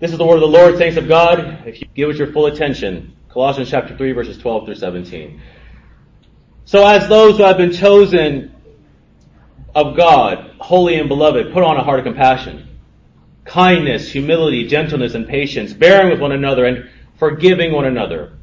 [0.00, 1.66] This is the word of the Lord, saints of God.
[1.66, 5.42] If you give it your full attention, Colossians chapter 3 verses 12 through 17.
[6.64, 8.54] So as those who have been chosen
[9.74, 12.66] of God, holy and beloved, put on a heart of compassion,
[13.44, 16.88] kindness, humility, gentleness, and patience, bearing with one another and
[17.18, 18.38] forgiving one another.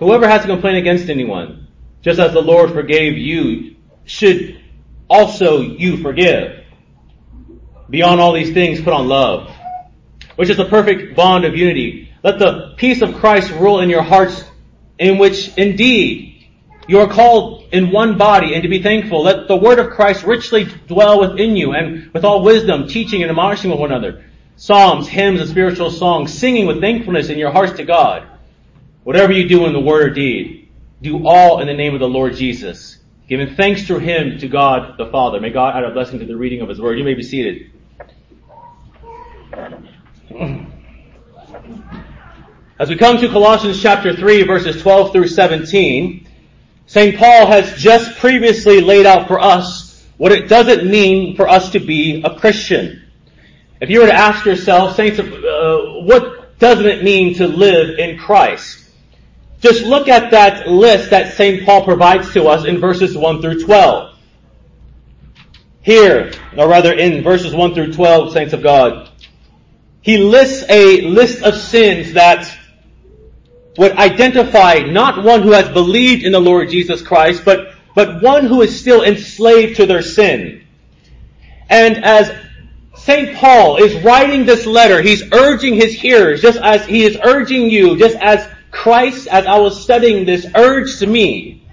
[0.00, 1.68] Whoever has a complaint against anyone,
[2.02, 3.76] just as the Lord forgave you,
[4.06, 4.60] should
[5.08, 6.64] also you forgive.
[7.88, 9.55] Beyond all these things, put on love,
[10.36, 12.12] which is the perfect bond of unity.
[12.22, 14.44] Let the peace of Christ rule in your hearts,
[14.98, 16.48] in which indeed
[16.88, 19.22] you are called in one body and to be thankful.
[19.22, 23.30] Let the word of Christ richly dwell within you and with all wisdom, teaching and
[23.30, 24.24] admonishing one another.
[24.56, 28.26] Psalms, hymns, and spiritual songs, singing with thankfulness in your hearts to God.
[29.04, 30.68] Whatever you do in the word or deed,
[31.02, 34.96] do all in the name of the Lord Jesus, giving thanks through him to God
[34.96, 35.40] the Father.
[35.40, 36.98] May God add a blessing to the reading of his word.
[36.98, 37.70] You may be seated.
[42.78, 46.26] As we come to Colossians chapter 3 verses 12 through 17,
[46.86, 47.16] St.
[47.16, 51.78] Paul has just previously laid out for us what it doesn't mean for us to
[51.78, 53.04] be a Christian.
[53.80, 58.18] If you were to ask yourself, saints, uh, what doesn't it mean to live in
[58.18, 58.90] Christ?
[59.60, 61.64] Just look at that list that St.
[61.64, 64.18] Paul provides to us in verses 1 through 12.
[65.82, 69.10] Here, or rather in verses 1 through 12, saints of God,
[70.06, 72.56] he lists a list of sins that
[73.76, 78.46] would identify not one who has believed in the Lord Jesus Christ, but, but one
[78.46, 80.64] who is still enslaved to their sin.
[81.68, 82.32] And as
[82.94, 83.36] St.
[83.36, 87.98] Paul is writing this letter, he's urging his hearers, just as he is urging you,
[87.98, 91.66] just as Christ, as I was studying this, urged me,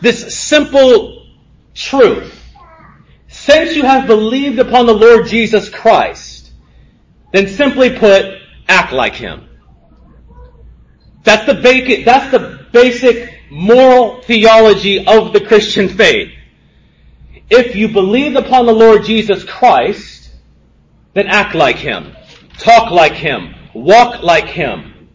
[0.00, 1.26] this simple
[1.74, 2.42] truth.
[3.28, 6.31] Since you have believed upon the Lord Jesus Christ,
[7.32, 8.38] then simply put,
[8.68, 9.48] act like Him.
[11.24, 16.32] That's the basic, that's the basic moral theology of the Christian faith.
[17.50, 20.30] If you believe upon the Lord Jesus Christ,
[21.14, 22.16] then act like Him.
[22.58, 23.54] Talk like Him.
[23.74, 25.08] Walk like Him.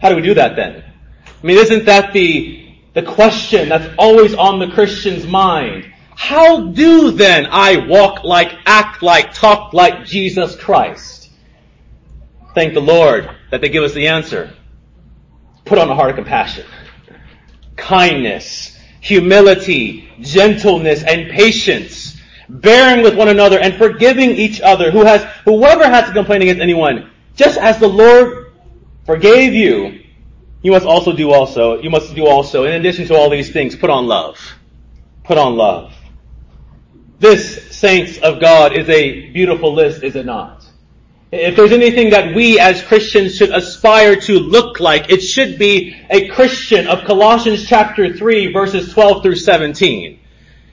[0.00, 0.84] How do we do that then?
[1.26, 5.92] I mean, isn't that the, the question that's always on the Christian's mind?
[6.14, 11.11] How do then I walk like, act like, talk like Jesus Christ?
[12.54, 14.52] Thank the Lord that they give us the answer
[15.64, 16.66] put on a heart of compassion,
[17.76, 25.22] kindness, humility, gentleness, and patience, bearing with one another and forgiving each other, who has,
[25.44, 28.52] whoever has to complain against anyone, just as the Lord
[29.06, 30.00] forgave you,
[30.62, 33.74] you must also do also, you must do also, in addition to all these things,
[33.74, 34.38] put on love.
[35.24, 35.94] Put on love.
[37.18, 40.66] This, saints of God, is a beautiful list, is it not?
[41.32, 45.96] If there's anything that we as Christians should aspire to look like, it should be
[46.10, 50.20] a Christian of Colossians chapter 3 verses 12 through 17.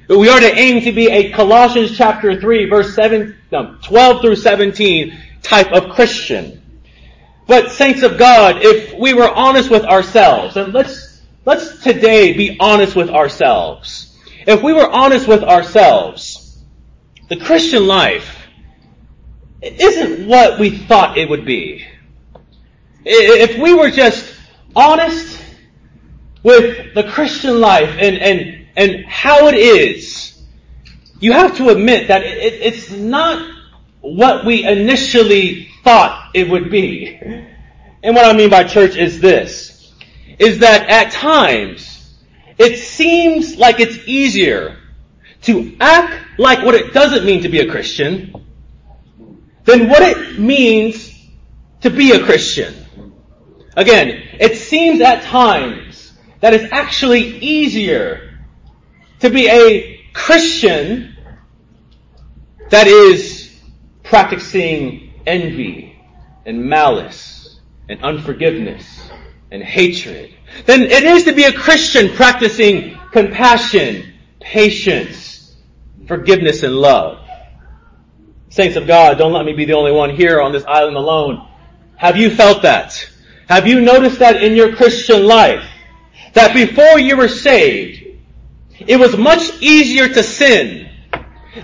[0.09, 4.35] We are to aim to be a Colossians chapter 3 verse 7, no, 12 through
[4.35, 6.61] 17 type of Christian.
[7.47, 12.57] But saints of God, if we were honest with ourselves, and let's, let's today be
[12.59, 14.13] honest with ourselves.
[14.45, 16.61] If we were honest with ourselves,
[17.29, 18.38] the Christian life
[19.61, 21.85] isn't what we thought it would be.
[23.05, 24.35] If we were just
[24.75, 25.41] honest
[26.43, 30.41] with the Christian life and, and, and how it is,
[31.19, 33.55] you have to admit that it, it's not
[34.01, 37.17] what we initially thought it would be.
[38.01, 39.93] And what I mean by church is this,
[40.37, 42.15] is that at times,
[42.57, 44.77] it seems like it's easier
[45.41, 48.38] to act like what it doesn't mean to be a Christian
[49.69, 51.15] than what it means
[51.81, 52.73] to be a Christian.
[53.77, 58.39] Again, it seems at times that it's actually easier
[59.19, 61.15] to be a Christian
[62.71, 63.59] that is
[64.01, 66.01] practicing envy
[66.47, 69.11] and malice and unforgiveness
[69.51, 70.33] and hatred
[70.65, 75.55] than it is to be a Christian practicing compassion, patience,
[76.07, 77.28] forgiveness, and love.
[78.49, 81.47] Saints of God, don't let me be the only one here on this island alone.
[81.95, 83.07] Have you felt that?
[83.47, 85.63] Have you noticed that in your Christian life?
[86.33, 88.03] That before you were saved,
[88.79, 90.89] it was much easier to sin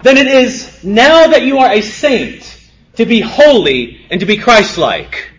[0.04, 4.38] than it is now that you are a saint to be holy and to be
[4.38, 5.32] Christ-like.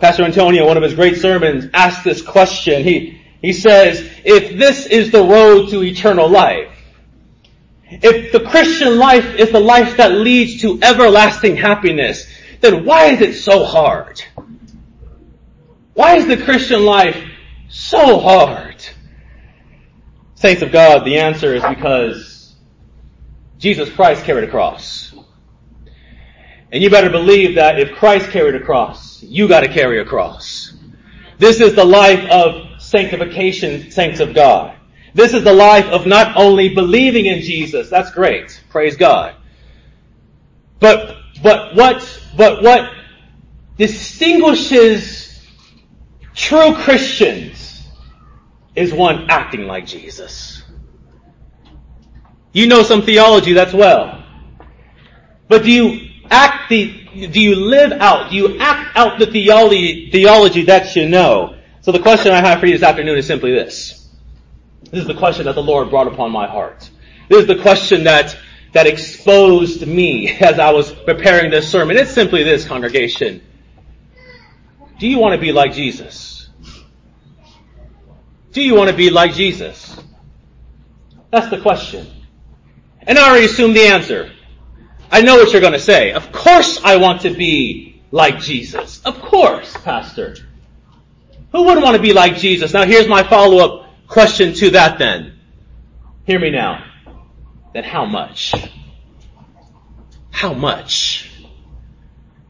[0.00, 2.82] Pastor Antonio, one of his great sermons, asked this question.
[2.84, 6.75] He, he says, if this is the road to eternal life,
[7.88, 12.26] if the Christian life is the life that leads to everlasting happiness,
[12.60, 14.22] then why is it so hard?
[15.94, 17.22] Why is the Christian life
[17.68, 18.84] so hard?
[20.34, 22.54] Saints of God, the answer is because
[23.58, 25.14] Jesus Christ carried a cross.
[26.70, 30.74] And you better believe that if Christ carried a cross, you gotta carry a cross.
[31.38, 34.75] This is the life of sanctification, saints of God.
[35.16, 39.34] This is the life of not only believing in Jesus, that's great, praise God.
[40.78, 42.92] But, but what, but what
[43.78, 45.42] distinguishes
[46.34, 47.88] true Christians
[48.74, 50.62] is one acting like Jesus.
[52.52, 54.22] You know some theology, that's well.
[55.48, 60.10] But do you act the, do you live out, do you act out the theology,
[60.10, 61.56] theology that you know?
[61.80, 63.95] So the question I have for you this afternoon is simply this.
[64.82, 66.90] This is the question that the Lord brought upon my heart.
[67.28, 68.36] This is the question that,
[68.72, 71.96] that exposed me as I was preparing this sermon.
[71.96, 73.42] It's simply this, congregation.
[74.98, 76.48] Do you want to be like Jesus?
[78.52, 79.94] Do you want to be like Jesus?
[81.30, 82.06] That's the question.
[83.02, 84.32] And I already assumed the answer.
[85.10, 86.12] I know what you're going to say.
[86.12, 89.02] Of course I want to be like Jesus.
[89.04, 90.36] Of course, Pastor.
[91.52, 92.72] Who wouldn't want to be like Jesus?
[92.72, 95.38] Now here's my follow-up Question to that then.
[96.24, 96.84] Hear me now.
[97.72, 98.54] Then how much?
[100.30, 101.30] How much?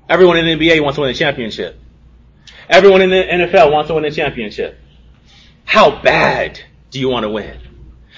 [0.09, 1.81] Everyone in the NBA wants to win a championship.
[2.69, 4.79] Everyone in the NFL wants to win a championship.
[5.65, 6.61] How bad
[6.91, 7.59] do you want to win?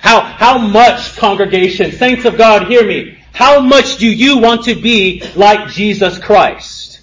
[0.00, 3.18] How, how much congregation, saints of God, hear me.
[3.32, 7.00] How much do you want to be like Jesus Christ?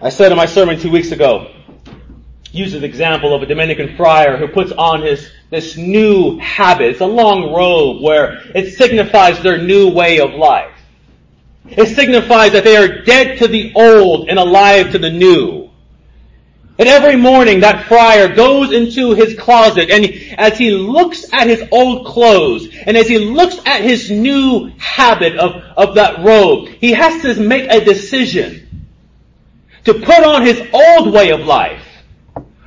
[0.00, 1.55] I said in my sermon two weeks ago,
[2.56, 6.90] uses example of a Dominican friar who puts on his this new habit.
[6.90, 10.72] It's a long robe where it signifies their new way of life.
[11.68, 15.70] It signifies that they are dead to the old and alive to the new.
[16.78, 20.04] And every morning that friar goes into his closet and
[20.38, 25.36] as he looks at his old clothes and as he looks at his new habit
[25.38, 28.86] of, of that robe, he has to make a decision
[29.84, 31.85] to put on his old way of life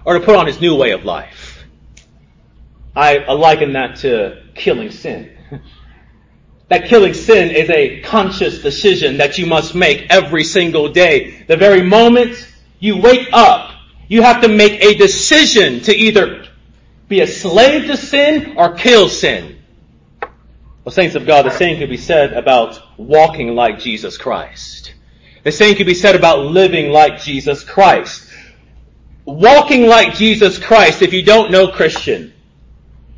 [0.05, 1.65] or to put on his new way of life.
[2.95, 5.31] I liken that to killing sin.
[6.69, 11.43] that killing sin is a conscious decision that you must make every single day.
[11.47, 12.47] The very moment
[12.79, 13.71] you wake up,
[14.07, 16.45] you have to make a decision to either
[17.07, 19.59] be a slave to sin or kill sin.
[20.83, 24.93] Well, saints of God, the same could be said about walking like Jesus Christ.
[25.43, 28.28] The same could be said about living like Jesus Christ
[29.29, 32.33] walking like Jesus Christ, if you don't know Christian,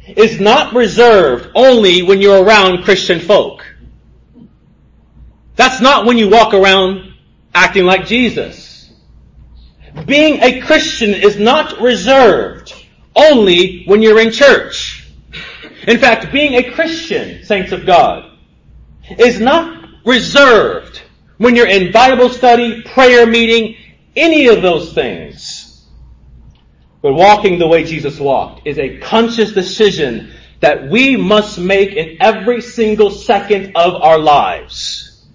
[0.08, 3.66] is not reserved only when you're around Christian folk.
[5.56, 7.14] That's not when you walk around
[7.54, 8.92] acting like Jesus.
[10.06, 12.74] Being a Christian is not reserved
[13.16, 15.10] only when you're in church.
[15.88, 18.32] In fact, being a Christian, saints of God,
[19.18, 21.02] is not reserved
[21.38, 23.76] when you're in Bible study, prayer meeting,
[24.16, 25.61] any of those things.
[27.02, 32.18] But walking the way Jesus walked is a conscious decision that we must make in
[32.22, 35.26] every single second of our lives.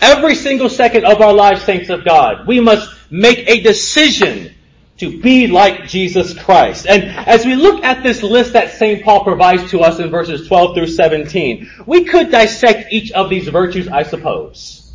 [0.00, 4.54] Every single second of our lives, saints of God, we must make a decision
[4.98, 6.86] to be like Jesus Christ.
[6.86, 9.02] And as we look at this list that St.
[9.02, 13.48] Paul provides to us in verses 12 through 17, we could dissect each of these
[13.48, 14.94] virtues, I suppose.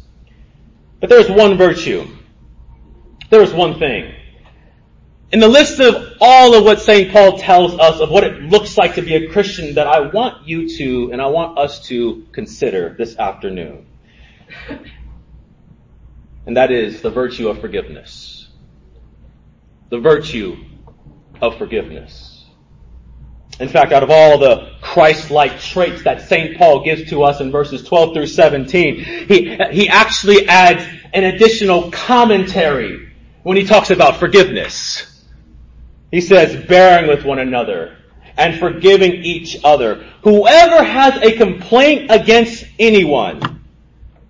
[1.00, 2.08] But there's one virtue.
[3.32, 4.15] There's one thing
[5.32, 7.12] in the list of all of what St.
[7.12, 10.48] Paul tells us of what it looks like to be a Christian that I want
[10.48, 13.88] you to and I want us to consider this afternoon.
[16.46, 18.50] And that is the virtue of forgiveness.
[19.90, 20.58] The virtue
[21.42, 22.46] of forgiveness.
[23.60, 26.58] In fact, out of all the Christ-like traits that St.
[26.58, 28.96] Paul gives to us in verses 12 through 17,
[29.28, 33.14] he, he actually adds an additional commentary
[33.44, 35.15] when he talks about forgiveness.
[36.16, 37.98] He says, bearing with one another
[38.38, 40.06] and forgiving each other.
[40.24, 43.62] Whoever has a complaint against anyone,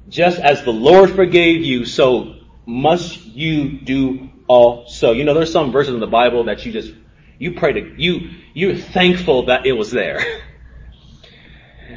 [0.10, 5.12] just as the Lord forgave you, so must you do also.
[5.12, 6.92] You know, there's some verses in the Bible that you just,
[7.38, 10.26] you pray to, you, you're thankful that it was there.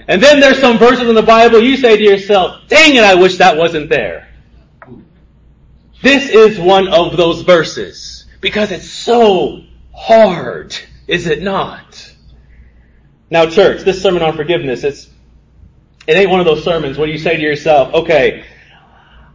[0.07, 3.15] And then there's some verses in the Bible you say to yourself, dang it, I
[3.15, 4.29] wish that wasn't there.
[6.03, 9.65] This is one of those verses because it's so
[9.99, 10.77] hard,
[11.07, 12.15] is it not?
[13.31, 15.11] Now church, this sermon on forgiveness, it's,
[16.07, 18.45] it ain't one of those sermons where you say to yourself, okay,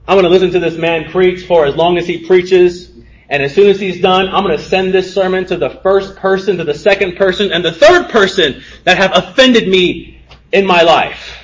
[0.07, 2.91] I'm going to listen to this man preach for as long as he preaches.
[3.29, 6.15] And as soon as he's done, I'm going to send this sermon to the first
[6.15, 10.81] person, to the second person, and the third person that have offended me in my
[10.81, 11.39] life.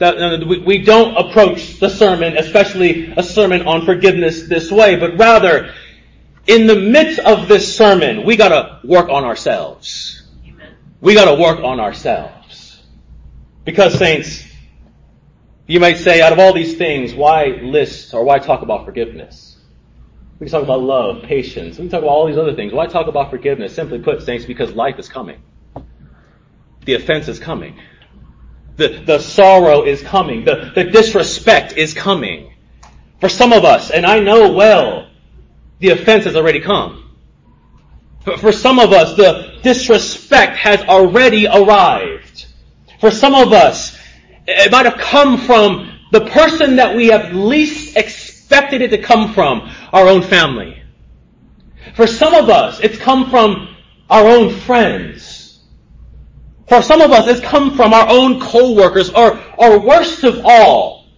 [0.00, 5.72] We don't approach the sermon, especially a sermon on forgiveness this way, but rather,
[6.46, 10.22] in the midst of this sermon, we gotta work on ourselves.
[11.00, 12.82] We gotta work on ourselves.
[13.64, 14.44] Because saints,
[15.66, 19.56] you might say, out of all these things, why list or why talk about forgiveness?
[20.38, 21.78] We can talk about love, patience.
[21.78, 22.72] We can talk about all these other things.
[22.72, 23.74] Why talk about forgiveness?
[23.74, 25.40] Simply put, saints, because life is coming.
[26.84, 27.78] The offense is coming.
[28.74, 30.44] The, the sorrow is coming.
[30.44, 32.54] The, the disrespect is coming.
[33.20, 35.11] For some of us, and I know well,
[35.82, 37.10] the offense has already come.
[38.38, 42.46] For, some of us, the disrespect has already arrived.
[43.00, 43.98] For some of us,
[44.46, 49.34] it might have come from the person that we have least expected it to come
[49.34, 50.80] from, our own family.
[51.96, 53.74] For some of us, it's come from
[54.08, 55.58] our own friends.
[56.68, 61.08] For some of us, it's come from our own co-workers, or, or worst of all,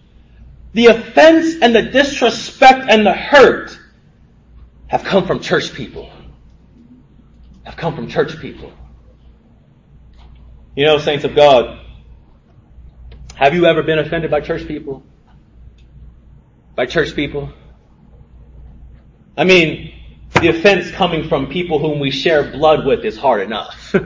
[0.73, 3.79] the offense and the disrespect and the hurt
[4.87, 6.09] have come from church people.
[7.63, 8.71] Have come from church people.
[10.75, 11.79] You know, saints of God,
[13.35, 15.03] have you ever been offended by church people?
[16.75, 17.51] By church people?
[19.37, 19.93] I mean,
[20.41, 23.95] the offense coming from people whom we share blood with is hard enough.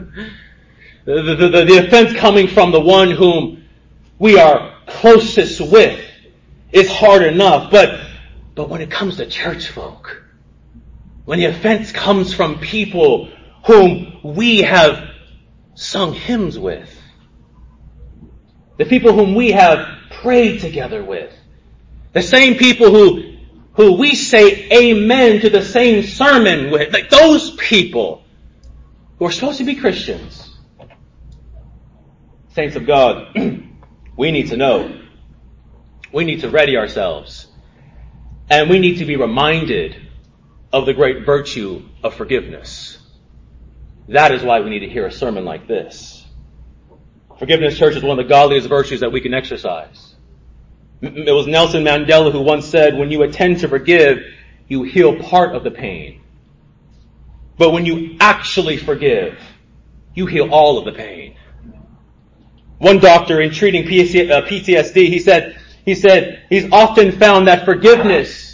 [1.06, 3.64] The, the, the, the offense coming from the one whom
[4.20, 6.00] we are closest with
[6.72, 8.00] is hard enough, but,
[8.54, 10.22] but when it comes to church folk,
[11.30, 13.30] when the offense comes from people
[13.68, 15.12] whom we have
[15.76, 16.92] sung hymns with,
[18.80, 21.32] the people whom we have prayed together with,
[22.14, 23.38] the same people who,
[23.74, 28.24] who we say amen to the same sermon with, like those people
[29.20, 30.58] who are supposed to be Christians,
[32.56, 33.38] Saints of God,
[34.18, 35.00] we need to know.
[36.12, 37.46] We need to ready ourselves.
[38.50, 40.09] And we need to be reminded
[40.72, 42.98] of the great virtue of forgiveness.
[44.08, 46.26] That is why we need to hear a sermon like this.
[47.38, 50.16] Forgiveness, church, is one of the godliest virtues that we can exercise.
[51.02, 54.20] It was Nelson Mandela who once said, when you attend to forgive,
[54.68, 56.22] you heal part of the pain.
[57.58, 59.40] But when you actually forgive,
[60.14, 61.36] you heal all of the pain.
[62.78, 68.49] One doctor in treating PTSD, uh, he said, he said, he's often found that forgiveness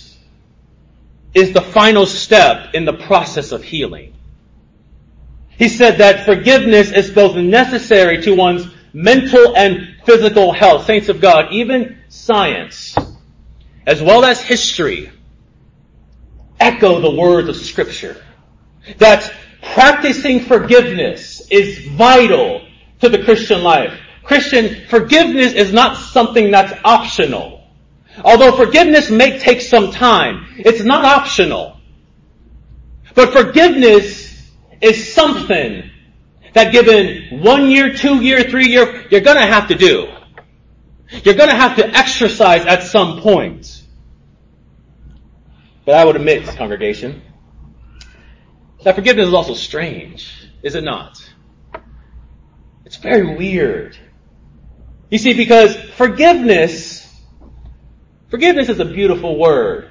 [1.36, 4.14] is the final step in the process of healing.
[5.50, 10.86] He said that forgiveness is both necessary to one's mental and physical health.
[10.86, 12.96] Saints of God, even science,
[13.86, 15.12] as well as history,
[16.60, 18.24] echo the words of scripture.
[18.98, 22.66] That practicing forgiveness is vital
[23.02, 23.94] to the Christian life.
[24.24, 27.55] Christian, forgiveness is not something that's optional.
[28.24, 31.78] Although forgiveness may take some time, it's not optional.
[33.14, 35.90] But forgiveness is something
[36.54, 40.10] that given one year, two year, three year, you're gonna have to do.
[41.24, 43.84] You're gonna have to exercise at some point.
[45.86, 47.22] But I would admit, congregation,
[48.84, 51.18] that forgiveness is also strange, is it not?
[52.86, 53.98] It's very weird.
[55.10, 57.05] You see, because forgiveness,
[58.36, 59.90] forgiveness is a beautiful word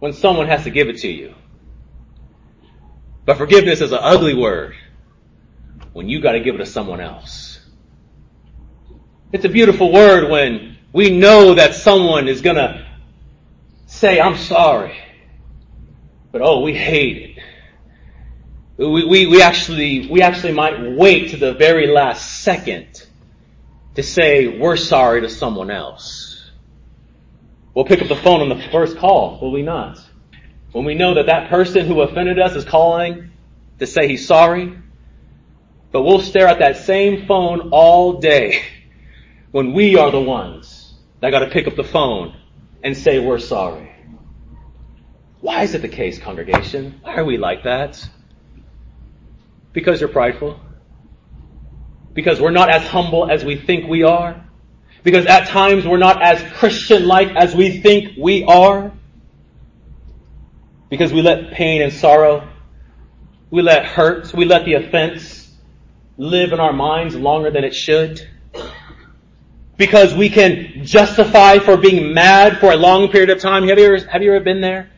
[0.00, 1.32] when someone has to give it to you.
[3.24, 4.74] But forgiveness is an ugly word
[5.92, 7.60] when you gotta give it to someone else.
[9.32, 12.84] It's a beautiful word when we know that someone is gonna
[13.86, 14.98] say, I'm sorry.
[16.32, 17.42] But oh, we hate it.
[18.76, 23.06] We, we, we actually, we actually might wait to the very last second
[23.94, 26.23] to say we're sorry to someone else.
[27.74, 29.98] We'll pick up the phone on the first call, will we not?
[30.72, 33.30] When we know that that person who offended us is calling
[33.78, 34.78] to say he's sorry,
[35.92, 38.62] but we'll stare at that same phone all day
[39.50, 42.36] when we are the ones that gotta pick up the phone
[42.82, 43.90] and say we're sorry.
[45.40, 47.00] Why is it the case, congregation?
[47.02, 48.08] Why are we like that?
[49.72, 50.58] Because you're prideful?
[52.14, 54.43] because we're not as humble as we think we are,
[55.04, 58.90] because at times we're not as Christian-like as we think we are,
[60.88, 62.48] because we let pain and sorrow,
[63.50, 65.52] we let hurts, we let the offense
[66.16, 68.26] live in our minds longer than it should.
[69.76, 73.66] because we can justify for being mad for a long period of time.
[73.68, 74.90] Have you ever, have you ever been there?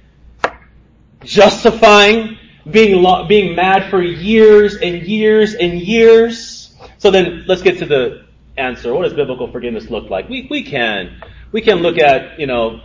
[1.24, 2.38] Justifying
[2.70, 6.74] being, lo- being mad for years and years and years.
[6.98, 8.25] So then let's get to the
[8.56, 8.94] answer.
[8.94, 10.28] What does biblical forgiveness look like?
[10.28, 11.20] We, we can,
[11.52, 12.80] we can look at, you know,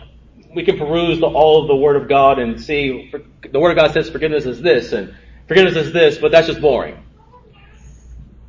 [0.54, 3.12] we can peruse the, all of the Word of God and see,
[3.50, 5.14] the Word of God says forgiveness is this and
[5.48, 7.02] forgiveness is this, but that's just boring.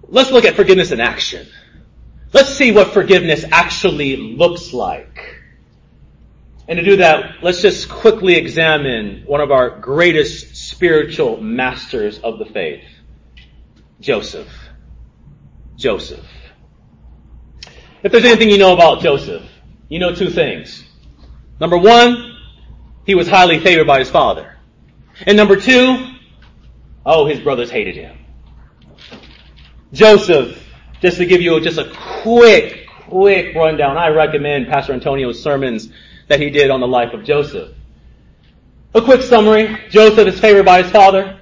[0.08, 1.48] Let's look at forgiveness in action.
[2.34, 5.39] Let's see what forgiveness actually looks like.
[6.68, 12.39] And to do that, let's just quickly examine one of our greatest spiritual masters of
[12.39, 12.84] the faith,
[14.00, 14.48] Joseph.
[15.75, 16.25] Joseph.
[18.03, 19.43] If there's anything you know about Joseph,
[19.88, 20.83] you know two things.
[21.62, 22.36] Number one,
[23.05, 24.57] he was highly favored by his father.
[25.25, 26.13] And number two,
[27.05, 28.17] oh, his brothers hated him.
[29.93, 30.62] Joseph,
[31.01, 31.93] just to give you just a
[32.24, 35.89] quick, quick rundown, I recommend Pastor Antonio's sermons
[36.27, 37.74] that he did on the life of Joseph.
[38.95, 39.77] A quick summary.
[39.89, 41.39] Joseph is favored by his father.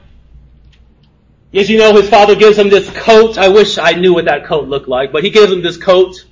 [1.54, 3.38] As you know, his father gives him this coat.
[3.38, 6.26] I wish I knew what that coat looked like, but he gives him this coat.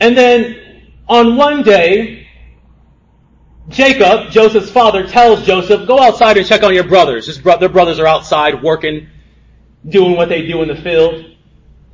[0.00, 0.56] And then
[1.08, 2.26] on one day,
[3.68, 7.26] Jacob, Joseph's father, tells Joseph, go outside and check on your brothers.
[7.26, 9.08] His bro- their brothers are outside working,
[9.88, 11.24] doing what they do in the field.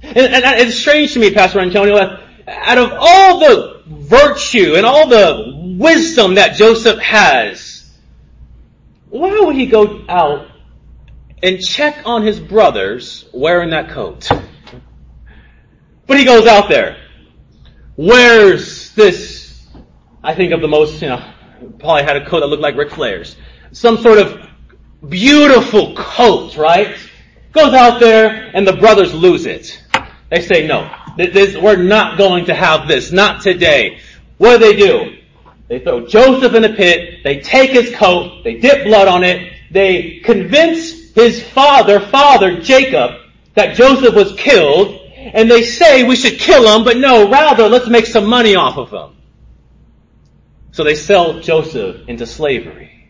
[0.03, 4.87] And, and it's strange to me, Pastor Antonio, that out of all the virtue and
[4.87, 7.93] all the wisdom that Joseph has,
[9.11, 10.49] why would he go out
[11.43, 14.29] and check on his brothers wearing that coat?
[16.07, 16.97] But he goes out there
[18.01, 19.67] wears this,
[20.25, 21.23] I think of the most, you know,
[21.79, 23.37] probably had a coat that looked like Ric Flair's.
[23.73, 24.49] Some sort of
[25.07, 26.97] beautiful coat, right?
[27.53, 29.83] Goes out there and the brothers lose it.
[30.31, 34.01] They say, no, this, we're not going to have this, not today.
[34.39, 35.19] What do they do?
[35.69, 39.53] They throw Joseph in the pit, they take his coat, they dip blood on it,
[39.71, 43.21] they convince his father, father Jacob,
[43.55, 47.89] that Joseph was killed, and they say we should kill him, but no, rather let's
[47.89, 49.17] make some money off of him.
[50.73, 53.09] So they sell Joseph into slavery.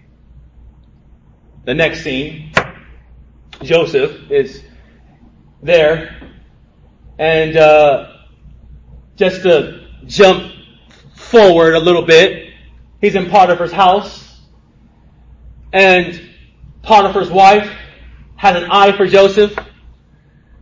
[1.64, 2.52] The next scene,
[3.62, 4.62] Joseph is
[5.62, 6.32] there,
[7.18, 8.12] and uh,
[9.16, 10.52] just to jump
[11.14, 12.54] forward a little bit,
[13.00, 14.40] he's in Potiphar's house,
[15.72, 16.20] and
[16.82, 17.70] Potiphar's wife
[18.36, 19.56] has an eye for Joseph.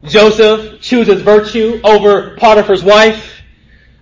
[0.05, 3.43] Joseph chooses virtue over Potiphar's wife.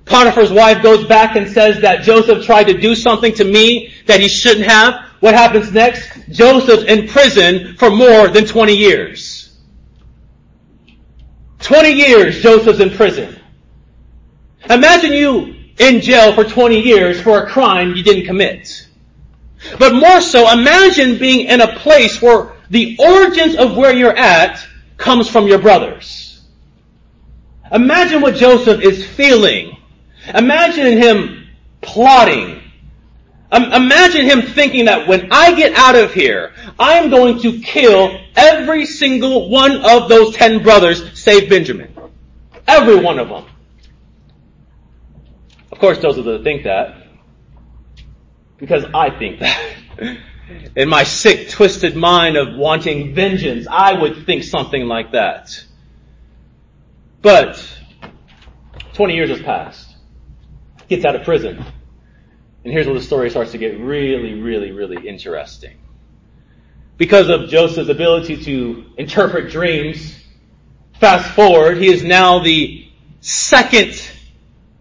[0.04, 4.20] Potiphar's wife goes back and says that Joseph tried to do something to me that
[4.20, 5.04] he shouldn't have.
[5.20, 6.30] What happens next?
[6.30, 9.58] Joseph's in prison for more than 20 years.
[11.60, 13.40] 20 years Joseph's in prison.
[14.68, 18.86] Imagine you in jail for 20 years for a crime you didn't commit.
[19.78, 24.64] But more so, imagine being in a place where the origins of where you're at
[24.96, 26.42] comes from your brothers.
[27.72, 29.76] Imagine what Joseph is feeling.
[30.34, 31.46] Imagine him
[31.80, 32.62] plotting.
[33.52, 38.86] imagine him thinking that when I get out of here, I'm going to kill every
[38.86, 41.94] single one of those ten brothers, save Benjamin.
[42.66, 43.44] Every one of them.
[45.70, 47.06] Of course, Joseph doesn't think that.
[48.58, 49.76] Because I think that.
[50.76, 55.64] in my sick, twisted mind of wanting vengeance, I would think something like that.
[57.22, 57.62] But
[58.94, 59.94] 20 years has passed.
[60.88, 61.64] Gets out of prison.
[62.64, 65.78] And here's where the story starts to get really, really, really interesting.
[66.96, 70.18] Because of Joseph's ability to interpret dreams,
[70.98, 72.88] fast forward, he is now the
[73.20, 74.00] second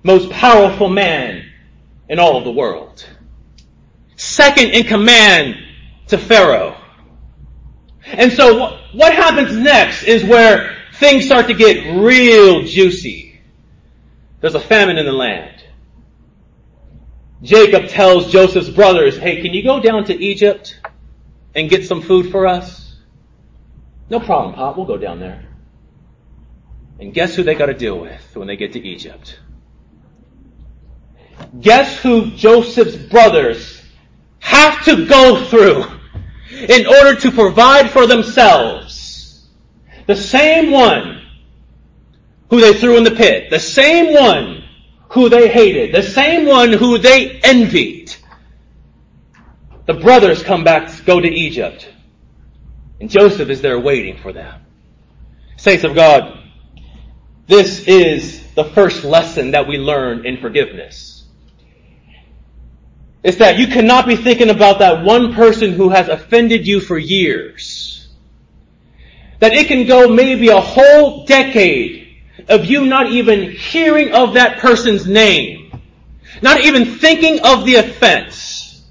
[0.03, 1.45] most powerful man
[2.07, 3.05] in all of the world
[4.35, 5.55] second in command
[6.07, 6.75] to Pharaoh.
[8.05, 13.39] And so what happens next is where things start to get real juicy.
[14.41, 15.63] There's a famine in the land.
[17.41, 20.79] Jacob tells Joseph's brothers, hey, can you go down to Egypt
[21.53, 22.95] and get some food for us?
[24.09, 24.77] No problem, Pop.
[24.77, 25.45] We'll go down there.
[26.99, 29.39] And guess who they got to deal with when they get to Egypt?
[31.59, 33.74] Guess who Joseph's brothers
[34.45, 35.83] have to go through
[36.51, 39.43] in order to provide for themselves.
[40.05, 41.23] The same one
[42.51, 44.63] who they threw in the pit, the same one
[45.09, 48.15] who they hated, the same one who they envied.
[49.87, 51.91] The brothers come back, go to Egypt,
[53.01, 54.61] and Joseph is there waiting for them.
[55.57, 56.37] Saints of God,
[57.47, 61.14] this is the first lesson that we learn in forgiveness.
[63.25, 66.95] It's that you cannot be thinking about that one person who has offended you for
[66.95, 68.07] years.
[69.39, 74.59] That it can go maybe a whole decade of you not even hearing of that
[74.59, 75.71] person's name.
[76.43, 78.85] Not even thinking of the offense.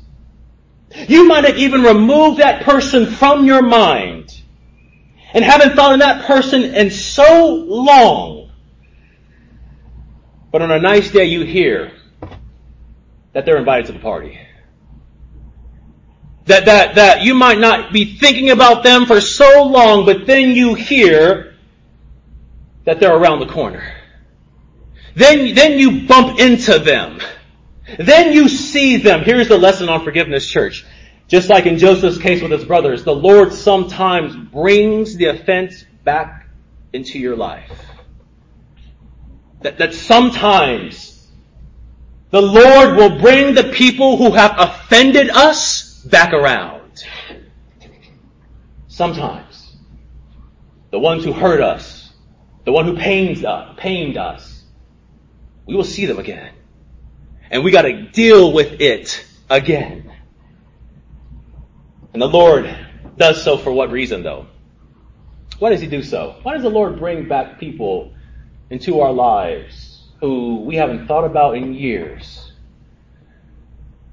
[1.07, 4.37] You might have even removed that person from your mind
[5.33, 8.51] and haven't thought of that person in so long.
[10.51, 11.93] But on a nice day you hear
[13.35, 14.39] that they're invited to the party.
[16.47, 20.53] That, that, that you might not be thinking about them for so long, but then
[20.53, 21.55] you hear
[22.85, 23.83] that they're around the corner.
[25.15, 27.21] Then, then you bump into them.
[27.99, 29.23] Then you see them.
[29.23, 30.85] Here's the lesson on forgiveness, church.
[31.29, 36.47] Just like in Joseph's case with his brothers, the Lord sometimes brings the offense back
[36.93, 37.73] into your life.
[39.63, 41.04] That, that sometimes
[42.35, 47.05] the Lord will bring the people who have offended us back around.
[48.89, 49.77] Sometimes.
[50.91, 52.13] The ones who hurt us,
[52.65, 54.65] the one who pains us, pained us,
[55.65, 56.53] we will see them again.
[57.53, 60.11] And we gotta deal with it again.
[62.13, 62.69] And the Lord
[63.17, 64.49] does so for what reason though?
[65.61, 66.35] Why does He do so?
[66.43, 68.13] Why does the Lord bring back people
[68.71, 69.94] into our lives
[70.25, 72.51] who we haven't thought about in years?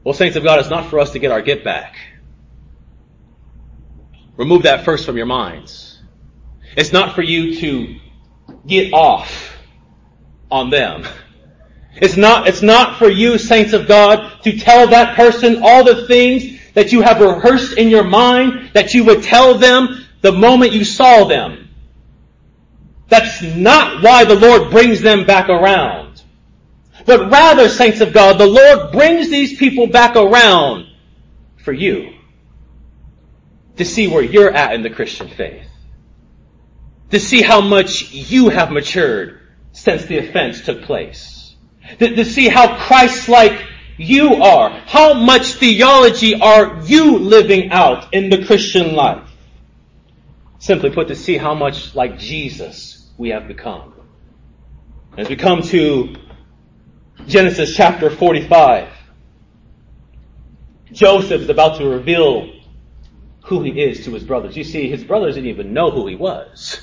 [0.04, 1.96] Well, saints of God, it's not for us to get our get back.
[4.36, 6.02] Remove that first from your minds.
[6.76, 8.00] It's not for you to
[8.68, 9.58] get off
[10.50, 11.08] on them.
[11.96, 16.08] It's not, it's not for you, saints of God, to tell that person all the
[16.08, 20.74] things that you have rehearsed in your mind that you would tell them the moment
[20.74, 21.61] you saw them.
[23.12, 26.24] That's not why the Lord brings them back around.
[27.06, 30.88] But rather, saints of God, the Lord brings these people back around
[31.58, 32.14] for you.
[33.76, 35.68] To see where you're at in the Christian faith.
[37.10, 39.42] To see how much you have matured
[39.74, 41.54] since the offense took place.
[42.00, 43.62] To, to see how Christ-like
[43.98, 44.70] you are.
[44.86, 49.30] How much theology are you living out in the Christian life?
[50.60, 53.94] Simply put, to see how much like Jesus we have become.
[55.16, 56.16] As we come to
[57.28, 58.90] Genesis chapter 45,
[60.92, 62.52] Joseph is about to reveal
[63.44, 64.58] who he is to his brothers.
[64.58, 66.82] You see, his brothers didn't even know who he was.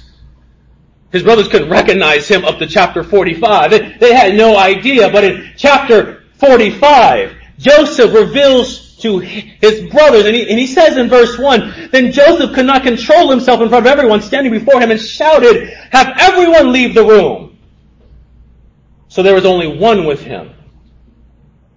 [1.11, 3.73] His brothers couldn't recognize him up to chapter 45.
[3.73, 10.35] They, they had no idea, but in chapter 45, Joseph reveals to his brothers, and
[10.35, 13.87] he, and he says in verse 1, Then Joseph could not control himself in front
[13.87, 17.59] of everyone standing before him and shouted, Have everyone leave the room.
[19.09, 20.53] So there was only one with him.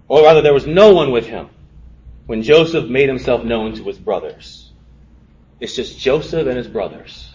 [0.08, 1.50] Or rather, there was no one with him
[2.26, 4.72] when Joseph made himself known to his brothers.
[5.60, 7.32] It's just Joseph and his brothers.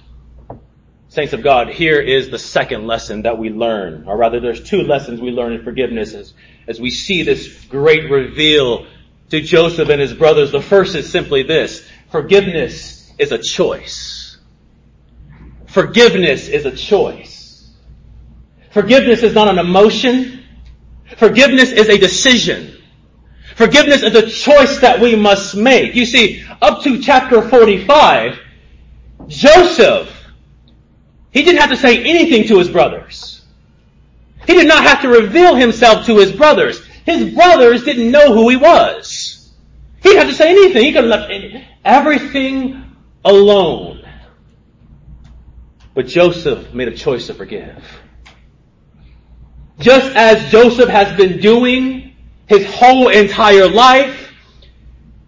[1.09, 4.83] Saints of God, here is the second lesson that we learn, or rather there's two
[4.83, 6.35] lessons we learn in forgiveness as,
[6.66, 8.87] as we see this great reveal
[9.30, 10.52] to Joseph and his brothers.
[10.52, 14.38] The first is simply this, forgiveness is a choice.
[15.66, 17.70] Forgiveness is a choice.
[18.70, 20.44] Forgiveness is not an emotion.
[21.16, 22.72] Forgiveness is a decision.
[23.56, 25.94] Forgiveness is a choice that we must make.
[25.94, 28.38] You see, up to chapter 45,
[29.28, 30.16] Joseph
[31.36, 33.42] he didn't have to say anything to his brothers.
[34.46, 36.82] He did not have to reveal himself to his brothers.
[37.04, 39.15] His brothers didn't know who he was.
[40.06, 40.84] He didn't have to say anything.
[40.84, 41.32] He could have left
[41.84, 44.08] everything alone.
[45.94, 47.84] But Joseph made a choice to forgive.
[49.80, 52.14] Just as Joseph has been doing
[52.46, 54.32] his whole entire life,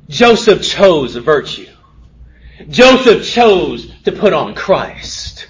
[0.08, 1.66] Joseph chose virtue.
[2.68, 5.48] Joseph chose to put on Christ.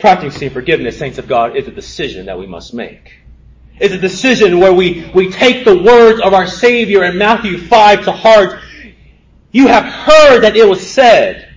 [0.00, 3.20] Practicing forgiveness, saints of God, is a decision that we must make.
[3.78, 8.04] It's a decision where we, we take the words of our Savior in Matthew 5
[8.04, 8.60] to heart.
[9.52, 11.54] You have heard that it was said,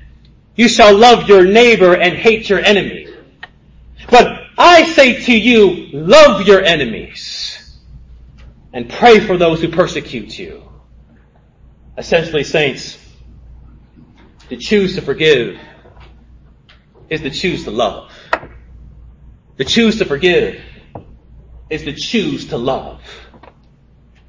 [0.55, 3.07] you shall love your neighbor and hate your enemy.
[4.09, 7.77] But I say to you, love your enemies
[8.73, 10.63] and pray for those who persecute you.
[11.97, 12.97] Essentially, saints,
[14.49, 15.57] to choose to forgive
[17.09, 18.11] is to choose to love.
[19.57, 20.61] To choose to forgive
[21.69, 23.01] is to choose to love.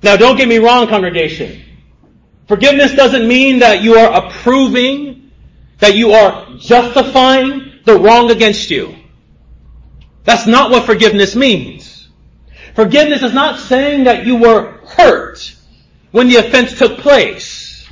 [0.03, 1.63] Now don't get me wrong, congregation.
[2.49, 5.31] Forgiveness doesn't mean that you are approving,
[5.79, 8.97] that you are justifying the wrong against you.
[10.25, 12.09] That's not what forgiveness means.
[12.75, 15.55] Forgiveness is not saying that you were hurt
[16.11, 17.89] when the offense took place.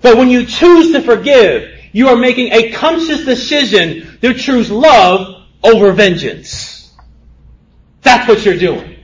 [0.00, 5.44] But when you choose to forgive, you are making a conscious decision to choose love
[5.62, 6.73] over vengeance.
[8.04, 8.96] That's what you're doing.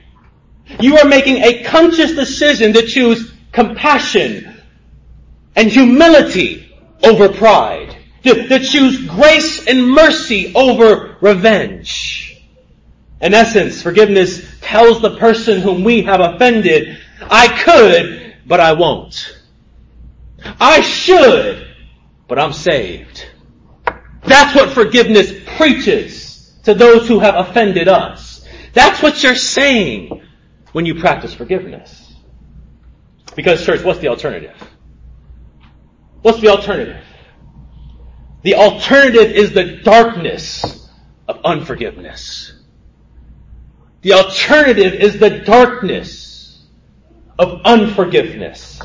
[0.79, 4.55] You are making a conscious decision to choose compassion
[5.55, 7.97] and humility over pride.
[8.23, 12.39] To, to choose grace and mercy over revenge.
[13.19, 19.37] In essence, forgiveness tells the person whom we have offended, I could, but I won't.
[20.59, 21.67] I should,
[22.27, 23.27] but I'm saved.
[24.23, 28.20] That's what forgiveness preaches to those who have offended us.
[28.73, 30.21] That's what you're saying
[30.71, 32.13] when you practice forgiveness.
[33.35, 34.55] Because church, what's the alternative?
[36.21, 37.03] What's the alternative?
[38.43, 40.89] The alternative is the darkness
[41.27, 42.53] of unforgiveness.
[44.01, 46.65] The alternative is the darkness
[47.37, 48.81] of unforgiveness.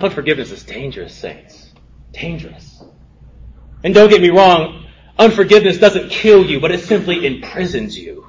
[0.00, 1.72] Unforgiveness is dangerous, saints.
[2.12, 2.82] Dangerous.
[3.84, 4.86] And don't get me wrong,
[5.18, 8.27] unforgiveness doesn't kill you, but it simply imprisons you.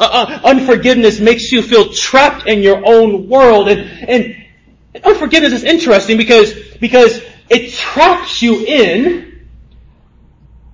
[0.00, 3.68] Uh, uh, unforgiveness makes you feel trapped in your own world.
[3.68, 9.46] And, and unforgiveness is interesting because, because it traps you in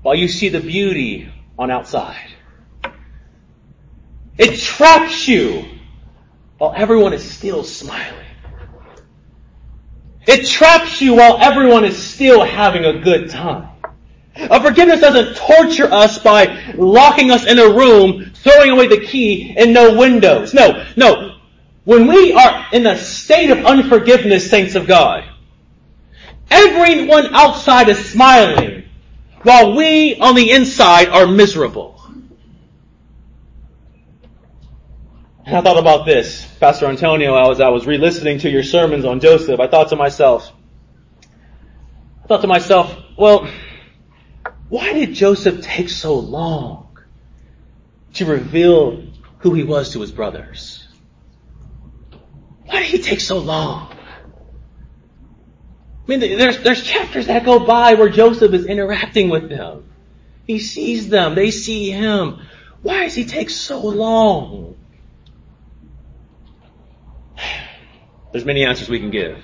[0.02, 2.28] while you see the beauty on outside.
[4.38, 5.64] It traps you
[6.58, 8.26] while everyone is still smiling.
[10.28, 13.70] It traps you while everyone is still having a good time.
[14.36, 19.54] Uh, forgiveness doesn't torture us by locking us in a room, throwing away the key,
[19.56, 20.54] and no windows.
[20.54, 21.38] No, no.
[21.84, 25.24] When we are in a state of unforgiveness, saints of God,
[26.50, 28.84] everyone outside is smiling,
[29.42, 32.00] while we on the inside are miserable.
[35.44, 39.20] And I thought about this, Pastor Antonio, as I was re-listening to your sermons on
[39.20, 40.52] Joseph, I thought to myself,
[42.24, 43.48] I thought to myself, well,
[44.68, 46.85] why did Joseph take so long
[48.16, 49.02] to reveal
[49.38, 50.86] who he was to his brothers?
[52.64, 53.92] Why did he take so long?
[56.06, 59.90] I mean, there's, there's chapters that go by where Joseph is interacting with them.
[60.46, 61.34] He sees them.
[61.34, 62.40] They see him.
[62.82, 64.76] Why does he take so long?
[68.32, 69.42] There's many answers we can give.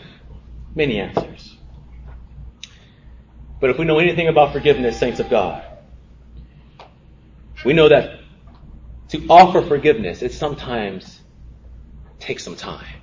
[0.74, 1.56] Many answers.
[3.61, 5.64] But if we know anything about forgiveness, saints of God,
[7.64, 8.21] we know that
[9.12, 11.20] to offer forgiveness, it sometimes
[12.18, 13.03] takes some time.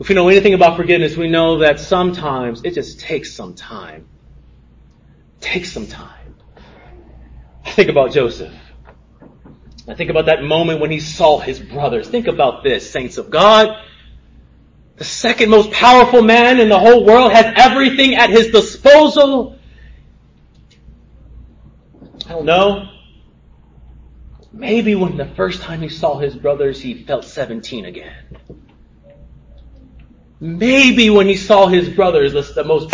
[0.00, 4.08] If we know anything about forgiveness, we know that sometimes it just takes some time.
[5.40, 6.34] Takes some time.
[7.64, 8.52] I think about Joseph.
[9.86, 12.08] I think about that moment when he saw his brothers.
[12.08, 13.68] Think about this, saints of God.
[14.96, 19.60] The second most powerful man in the whole world has everything at his disposal.
[22.26, 22.93] I don't know.
[24.54, 28.14] Maybe when the first time he saw his brothers, he felt 17 again.
[30.38, 32.90] Maybe when he saw his brothers, the most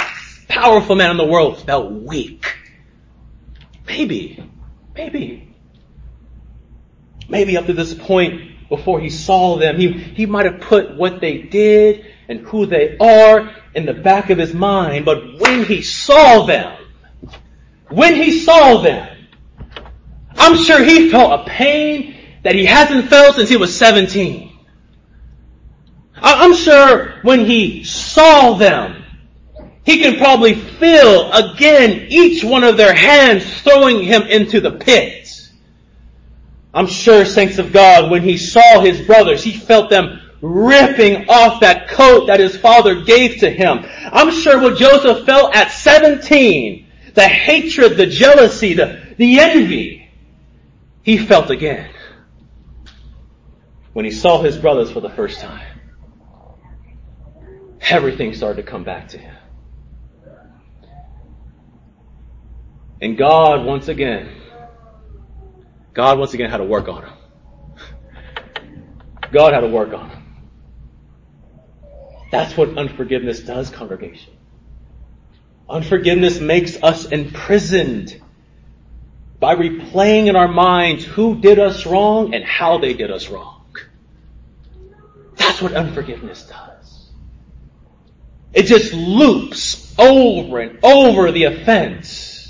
[0.48, 2.56] powerful man in the world felt weak.
[3.86, 4.42] Maybe.
[4.94, 5.54] Maybe.
[7.28, 11.20] Maybe up to this point, before he saw them, he, he might have put what
[11.20, 15.04] they did and who they are in the back of his mind.
[15.04, 16.74] But when he saw them,
[17.90, 19.09] when he saw them,
[20.40, 24.50] I'm sure he felt a pain that he hasn't felt since he was 17.
[26.16, 29.04] I'm sure when he saw them,
[29.84, 35.50] he can probably feel again each one of their hands throwing him into the pit.
[36.72, 41.60] I'm sure, saints of God, when he saw his brothers, he felt them ripping off
[41.60, 43.84] that coat that his father gave to him.
[44.10, 49.99] I'm sure what Joseph felt at 17, the hatred, the jealousy, the, the envy,
[51.10, 51.90] he felt again
[53.94, 55.80] when he saw his brothers for the first time.
[57.80, 59.34] Everything started to come back to him.
[63.00, 64.30] And God, once again,
[65.92, 67.12] God once again had to work on him.
[69.32, 70.22] God had to work on him.
[72.30, 74.32] That's what unforgiveness does, congregation.
[75.68, 78.19] Unforgiveness makes us imprisoned
[79.40, 83.62] by replaying in our minds who did us wrong and how they did us wrong.
[85.36, 87.10] That's what unforgiveness does.
[88.52, 92.48] It just loops over and over the offense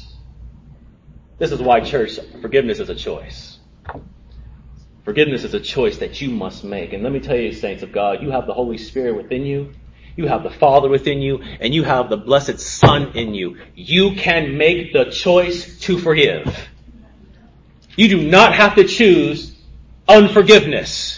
[1.39, 3.59] This is why church forgiveness is a choice.
[5.05, 6.93] Forgiveness is a choice that you must make.
[6.95, 9.73] And let me tell you, saints of God, you have the Holy Spirit within you.
[10.17, 13.59] You have the Father within you and you have the blessed Son in you.
[13.75, 16.71] You can make the choice to forgive.
[17.97, 19.57] You do not have to choose
[20.09, 21.17] unforgiveness.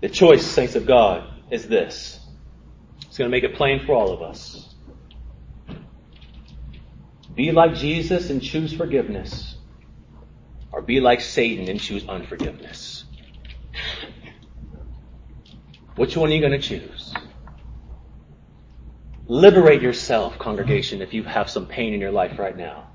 [0.00, 2.20] The choice, saints of God, is this.
[3.02, 4.74] It's going to make it plain for all of us.
[7.34, 9.56] Be like Jesus and choose forgiveness,
[10.72, 13.04] or be like Satan and choose unforgiveness.
[15.96, 17.12] Which one are you going to choose?
[19.28, 22.88] Liberate yourself, congregation, if you have some pain in your life right now.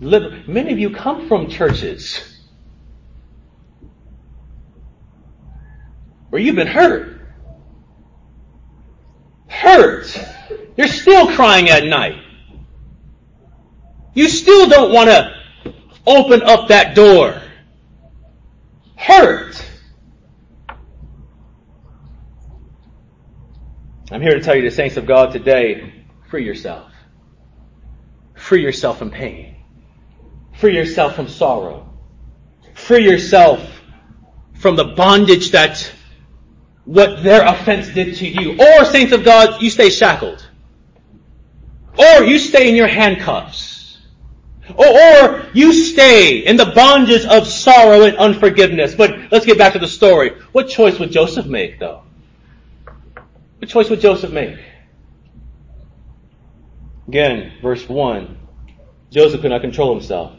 [0.00, 2.20] Many of you come from churches
[6.30, 7.20] where you've been hurt.
[9.48, 10.18] Hurt.
[10.76, 12.22] You're still crying at night.
[14.14, 15.34] You still don't want to
[16.06, 17.42] open up that door.
[18.96, 19.62] Hurt.
[24.10, 26.90] I'm here to tell you, the saints of God today, free yourself.
[28.34, 29.49] Free yourself from pain.
[30.60, 31.88] Free yourself from sorrow.
[32.74, 33.80] Free yourself
[34.58, 35.90] from the bondage that
[36.84, 38.60] what their offense did to you.
[38.60, 40.46] Or, saints of God, you stay shackled.
[41.98, 44.00] Or you stay in your handcuffs.
[44.74, 48.94] Or, or you stay in the bondages of sorrow and unforgiveness.
[48.94, 50.32] But let's get back to the story.
[50.52, 52.02] What choice would Joseph make, though?
[53.60, 54.58] What choice would Joseph make?
[57.08, 58.36] Again, verse 1.
[59.10, 60.36] Joseph could not control himself.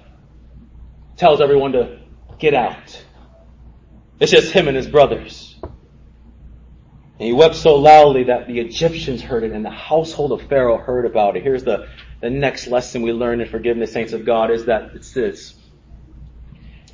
[1.22, 2.00] Tells everyone to
[2.40, 3.06] get out.
[4.20, 5.56] It's just him and his brothers.
[5.62, 5.72] And
[7.20, 11.06] he wept so loudly that the Egyptians heard it and the household of Pharaoh heard
[11.06, 11.44] about it.
[11.44, 11.88] Here's the,
[12.22, 15.54] the next lesson we learn in forgiveness, saints of God, is that it's this.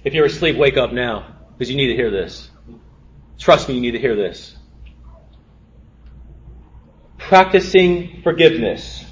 [0.03, 2.49] If you're asleep, wake up now, because you need to hear this.
[3.39, 4.57] Trust me, you need to hear this.
[7.17, 9.05] Practicing forgiveness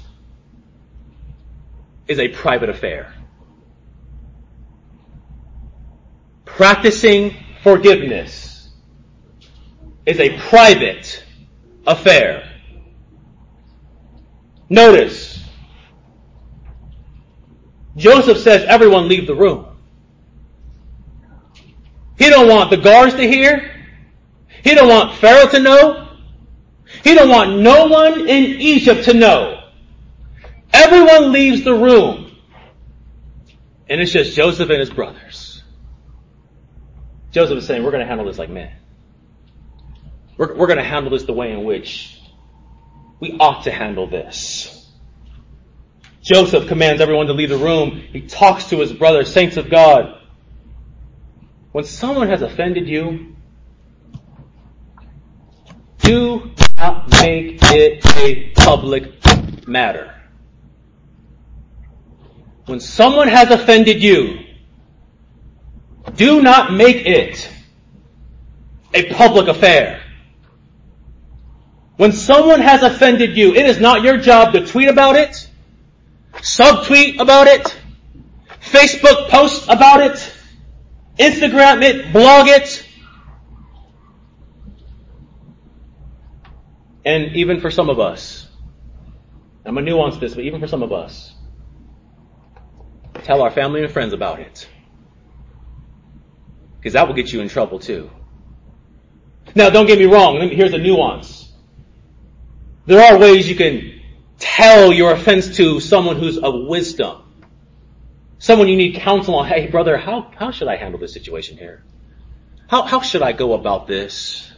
[2.06, 3.15] is a private affair.
[6.56, 8.70] Practicing forgiveness
[10.06, 11.22] is a private
[11.86, 12.50] affair.
[14.70, 15.44] Notice,
[17.94, 19.66] Joseph says everyone leave the room.
[22.18, 23.70] He don't want the guards to hear.
[24.64, 26.08] He don't want Pharaoh to know.
[27.04, 29.62] He don't want no one in Egypt to know.
[30.72, 32.34] Everyone leaves the room.
[33.90, 35.45] And it's just Joseph and his brothers.
[37.36, 38.72] Joseph is saying, we're going to handle this like men.
[40.38, 42.18] We're, we're going to handle this the way in which
[43.20, 44.90] we ought to handle this.
[46.22, 47.90] Joseph commands everyone to leave the room.
[48.10, 50.18] He talks to his brothers, saints of God.
[51.72, 53.36] When someone has offended you,
[55.98, 60.14] do not make it a public matter.
[62.64, 64.45] When someone has offended you,
[66.14, 67.50] do not make it
[68.94, 70.02] a public affair.
[71.96, 75.48] When someone has offended you, it is not your job to tweet about it,
[76.34, 77.76] subtweet about it,
[78.60, 80.32] Facebook post about it,
[81.18, 82.86] Instagram it, blog it,
[87.06, 88.46] and even for some of us,
[89.64, 91.32] I'm going to nuance this, but even for some of us,
[93.22, 94.68] tell our family and friends about it.
[96.86, 98.08] Because that will get you in trouble too.
[99.56, 100.38] Now, don't get me wrong.
[100.50, 101.52] Here's a nuance.
[102.86, 104.00] There are ways you can
[104.38, 107.22] tell your offense to someone who's of wisdom.
[108.38, 109.48] Someone you need counsel on.
[109.48, 111.82] Hey, brother, how, how should I handle this situation here?
[112.68, 114.48] How, how should I go about this?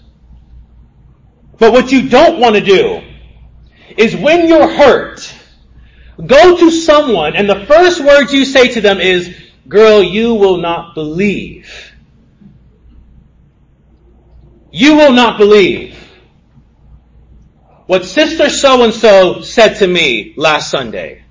[1.59, 3.01] But what you don't want to do
[3.97, 5.35] is when you're hurt,
[6.27, 9.35] go to someone and the first words you say to them is,
[9.67, 11.88] girl, you will not believe.
[14.71, 15.97] You will not believe
[17.87, 21.25] what sister so and so said to me last Sunday.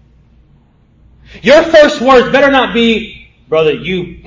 [1.43, 4.23] Your first words better not be, brother, you,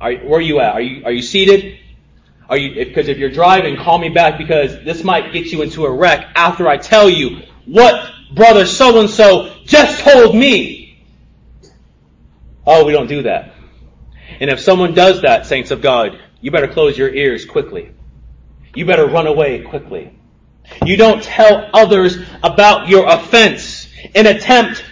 [0.00, 0.72] are, where are you at?
[0.72, 1.78] Are you, are you seated?
[2.48, 5.84] Are you, because if you're driving, call me back because this might get you into
[5.84, 11.04] a wreck after I tell you what brother so and so just told me.
[12.66, 13.52] Oh, we don't do that.
[14.40, 17.90] And if someone does that, saints of God, you better close your ears quickly.
[18.78, 20.16] You better run away quickly.
[20.86, 24.84] You don't tell others about your offense in attempt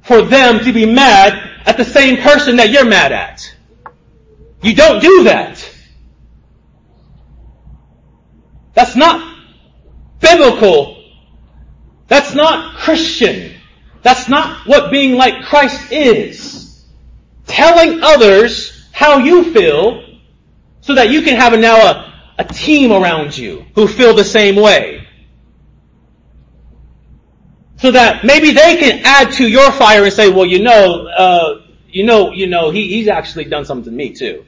[0.00, 3.54] for them to be mad at the same person that you're mad at.
[4.62, 5.64] You don't do that.
[8.74, 9.38] That's not
[10.18, 11.04] biblical.
[12.08, 13.54] That's not Christian.
[14.02, 16.84] That's not what being like Christ is.
[17.46, 20.18] Telling others how you feel
[20.80, 22.11] so that you can have a, now a,
[22.42, 25.06] a team around you who feel the same way.
[27.76, 31.62] So that maybe they can add to your fire and say, well, you know, uh,
[31.88, 34.44] you know, you know, he, he's actually done something to me too.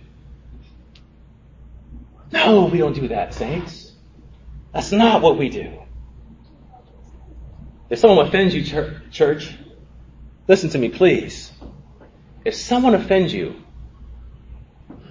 [2.32, 3.92] No, we don't do that, saints.
[4.72, 5.78] That's not what we do.
[7.90, 8.64] If someone offends you,
[9.10, 9.54] church,
[10.48, 11.52] listen to me, please.
[12.44, 13.62] If someone offends you,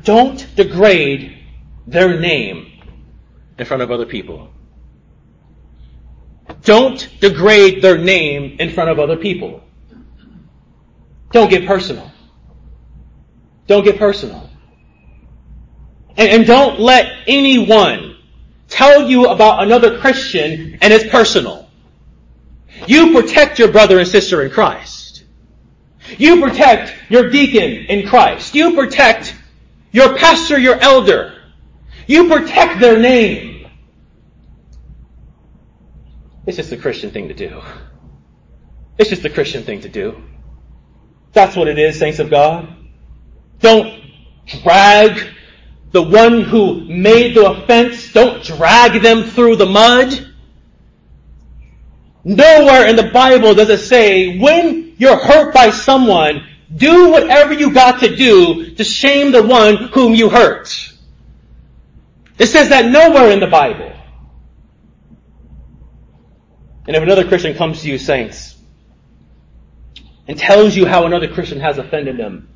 [0.03, 1.37] don't degrade
[1.87, 2.62] their name
[3.57, 4.49] in front of other people.
[6.63, 9.63] Don't degrade their name in front of other people.
[11.31, 12.11] Don't get personal.
[13.67, 14.49] Don't get personal.
[16.15, 18.17] And, and don't let anyone
[18.67, 21.69] tell you about another Christian and it's personal.
[22.87, 25.23] You protect your brother and sister in Christ.
[26.17, 28.53] You protect your deacon in Christ.
[28.55, 29.35] You protect
[29.91, 31.32] your pastor, your elder.
[32.07, 33.67] You protect their name.
[36.45, 37.61] It's just a Christian thing to do.
[38.97, 40.21] It's just a Christian thing to do.
[41.31, 42.67] That's what it is, saints of God.
[43.59, 44.03] Don't
[44.45, 45.33] drag
[45.91, 50.33] the one who made the offense, don't drag them through the mud.
[52.23, 57.73] Nowhere in the Bible does it say when you're hurt by someone, do whatever you
[57.73, 60.92] got to do to shame the one whom you hurt.
[62.37, 63.91] It says that nowhere in the Bible.
[66.87, 68.57] And if another Christian comes to you, saints,
[70.27, 72.49] and tells you how another Christian has offended them,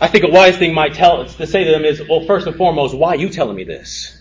[0.00, 2.56] I think a wise thing might tell to say to them is, well, first and
[2.56, 4.14] foremost, why are you telling me this?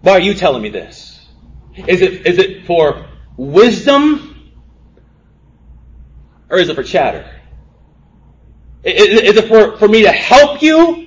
[0.00, 1.20] Why are you telling me this?
[1.76, 3.06] Is it is it for
[3.36, 4.52] wisdom
[6.50, 7.30] or is it for chatter?
[8.84, 11.01] Is, is it for, for me to help you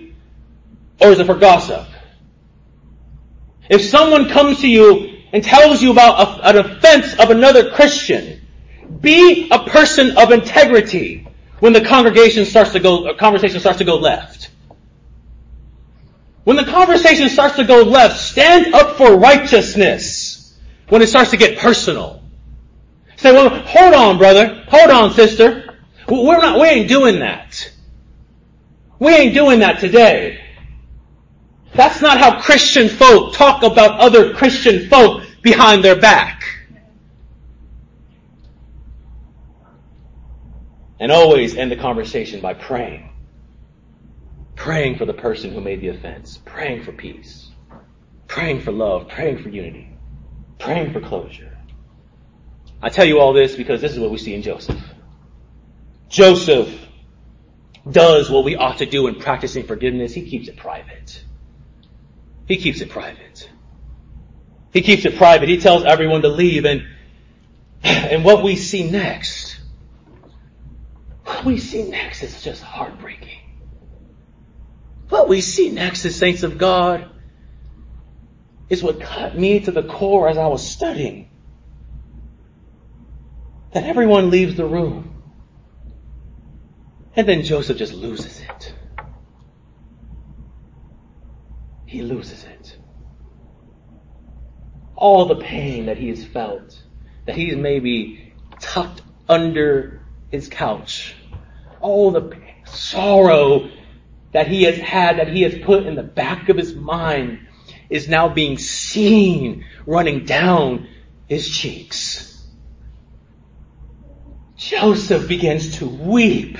[1.00, 1.86] or is it for gossip?
[3.70, 8.42] If someone comes to you and tells you about a, an offense of another Christian,
[9.02, 11.28] be a person of integrity
[11.60, 14.52] when the congregation starts to go, a conversation starts to go left.
[16.44, 20.56] When the conversation starts to go left, stand up for righteousness
[20.90, 22.22] when it starts to get personal.
[23.18, 24.64] Say, well, hold on, brother.
[24.68, 25.76] Hold on, sister.
[26.08, 27.72] We're not, we ain't doing that.
[29.00, 30.45] We ain't doing that today.
[31.74, 36.44] That's not how Christian folk talk about other Christian folk behind their back.
[41.00, 43.10] And always end the conversation by praying.
[44.56, 46.40] Praying for the person who made the offense.
[46.46, 47.52] Praying for peace.
[48.28, 49.10] Praying for love.
[49.10, 49.90] Praying for unity.
[50.60, 51.58] Praying for closure.
[52.82, 54.82] I tell you all this because this is what we see in Joseph.
[56.08, 56.74] Joseph
[57.90, 60.14] does what we ought to do in practicing forgiveness.
[60.14, 61.25] He keeps it private.
[62.48, 63.50] He keeps it private.
[64.72, 65.50] He keeps it private.
[65.50, 66.86] He tells everyone to leave and,
[67.84, 69.60] and what we see next,
[71.24, 73.40] what we see next is just heartbreaking.
[75.10, 77.10] What we see next as saints of God
[78.70, 81.30] is what cut me to the core as I was studying
[83.72, 85.22] that everyone leaves the room.
[87.16, 88.75] And then Joseph just loses it.
[91.86, 92.78] He loses it.
[94.96, 96.82] All the pain that he has felt,
[97.26, 101.16] that he's maybe tucked under his couch,
[101.82, 103.70] all the sorrow
[104.32, 107.40] that he has had, that he has put in the back of his mind,
[107.90, 110.88] is now being seen running down
[111.28, 112.46] his cheeks.
[114.58, 116.58] Joseph begins to weep.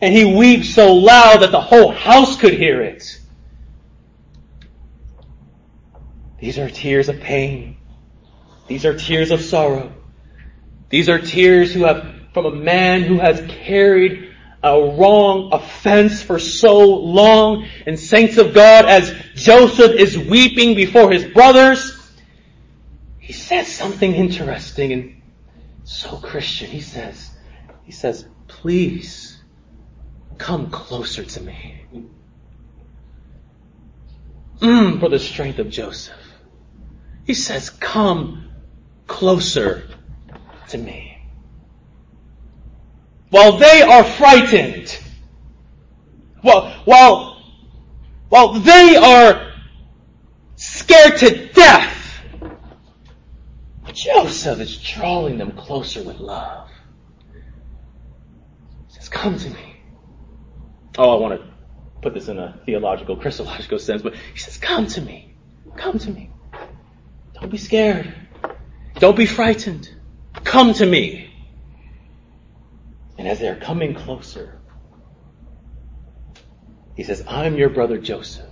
[0.00, 3.20] And he weeps so loud that the whole house could hear it.
[6.38, 7.76] These are tears of pain.
[8.66, 9.92] These are tears of sorrow.
[10.88, 14.30] These are tears who have, from a man who has carried
[14.62, 17.66] a wrong offense for so long.
[17.86, 21.92] And saints of God, as Joseph is weeping before his brothers,
[23.18, 25.22] he says something interesting and
[25.84, 26.70] so Christian.
[26.70, 27.30] He says,
[27.84, 29.42] he says, please
[30.38, 31.86] come closer to me.
[34.60, 36.23] Mm, for the strength of Joseph.
[37.24, 38.50] He says, come
[39.06, 39.88] closer
[40.68, 41.10] to me.
[43.30, 44.96] while they are frightened,
[46.42, 47.42] while, while,
[48.28, 49.52] while they are
[50.54, 52.22] scared to death,
[53.92, 56.68] Joseph is drawing them closer with love.
[58.88, 59.76] He says, come to me.
[60.98, 61.48] Oh, I want to
[62.02, 65.34] put this in a theological, Christological sense, but he says, come to me.
[65.76, 66.30] Come to me.
[67.44, 68.14] Don't be scared.
[68.94, 69.90] Don't be frightened.
[70.44, 71.30] Come to me.
[73.18, 74.58] And as they're coming closer,
[76.96, 78.48] he says, I'm your brother Joseph,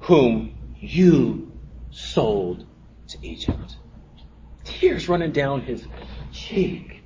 [0.00, 1.52] whom you
[1.92, 2.66] sold
[3.06, 3.76] to Egypt.
[4.64, 5.86] Tears running down his
[6.32, 7.04] cheek.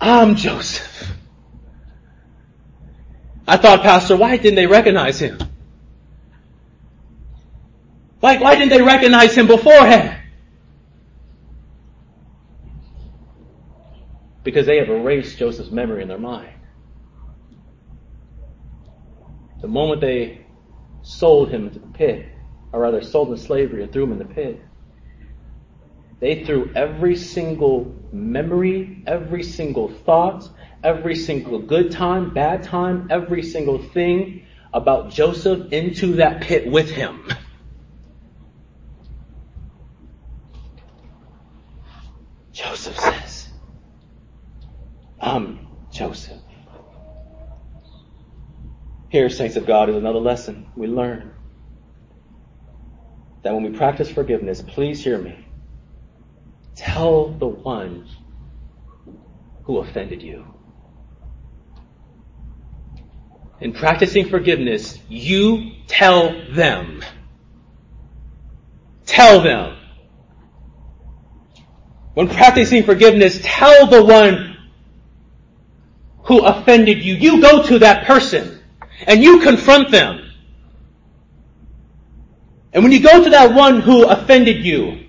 [0.00, 1.12] I'm Joseph.
[3.46, 5.38] I thought, Pastor, why didn't they recognize him?
[8.22, 10.16] Like, why didn't they recognize him beforehand?
[14.44, 16.54] Because they have erased Joseph's memory in their mind.
[19.60, 20.46] The moment they
[21.02, 22.28] sold him into the pit,
[22.72, 24.60] or rather sold him to slavery and threw him in the pit,
[26.20, 30.48] they threw every single memory, every single thought,
[30.84, 36.90] every single good time, bad time, every single thing about Joseph into that pit with
[36.90, 37.28] him.
[42.52, 43.48] Joseph says,
[45.20, 45.66] I'm
[46.02, 46.40] Joseph.
[49.08, 51.32] Here, saints of God, is another lesson we learn.
[53.42, 55.46] That when we practice forgiveness, please hear me.
[56.74, 58.08] Tell the one
[59.62, 60.44] who offended you.
[63.60, 67.04] In practicing forgiveness, you tell them.
[69.06, 69.76] Tell them.
[72.14, 74.51] When practicing forgiveness, tell the one
[76.32, 77.14] who offended you.
[77.14, 78.58] You go to that person
[79.06, 80.30] and you confront them.
[82.72, 85.08] And when you go to that one who offended you,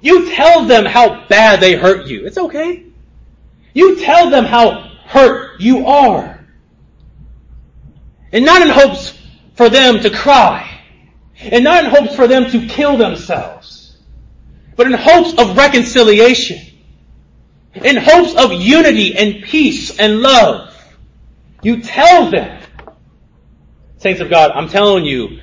[0.00, 2.26] you tell them how bad they hurt you.
[2.26, 2.86] It's okay.
[3.72, 6.44] You tell them how hurt you are.
[8.32, 9.16] And not in hopes
[9.54, 10.68] for them to cry.
[11.38, 13.96] And not in hopes for them to kill themselves.
[14.74, 16.58] But in hopes of reconciliation.
[17.74, 20.63] In hopes of unity and peace and love.
[21.64, 22.62] You tell them.
[23.96, 25.40] Saints of God, I'm telling you,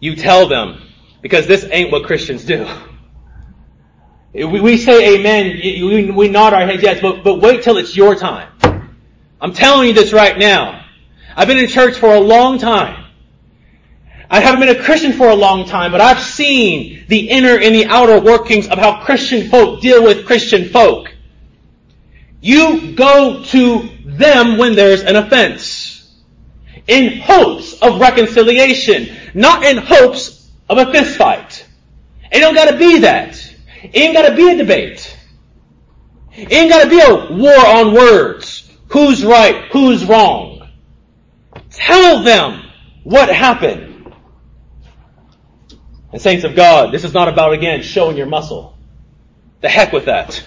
[0.00, 0.80] you tell them.
[1.20, 2.66] Because this ain't what Christians do.
[4.34, 8.14] We we say amen, we nod our heads yes, but, but wait till it's your
[8.14, 8.48] time.
[9.40, 10.84] I'm telling you this right now.
[11.36, 13.04] I've been in church for a long time.
[14.30, 17.74] I haven't been a Christian for a long time, but I've seen the inner and
[17.74, 21.14] the outer workings of how Christian folk deal with Christian folk.
[22.40, 23.88] You go to
[24.22, 25.90] them when there's an offense.
[26.86, 31.66] In hopes of reconciliation, not in hopes of a fist fight.
[32.30, 33.36] It don't gotta be that.
[33.82, 35.16] It ain't gotta be a debate.
[36.32, 38.70] It ain't gotta be a war on words.
[38.88, 39.70] Who's right?
[39.72, 40.68] Who's wrong?
[41.70, 42.62] Tell them
[43.04, 44.14] what happened.
[46.12, 48.76] And saints of God, this is not about again showing your muscle.
[49.60, 50.42] The heck with that.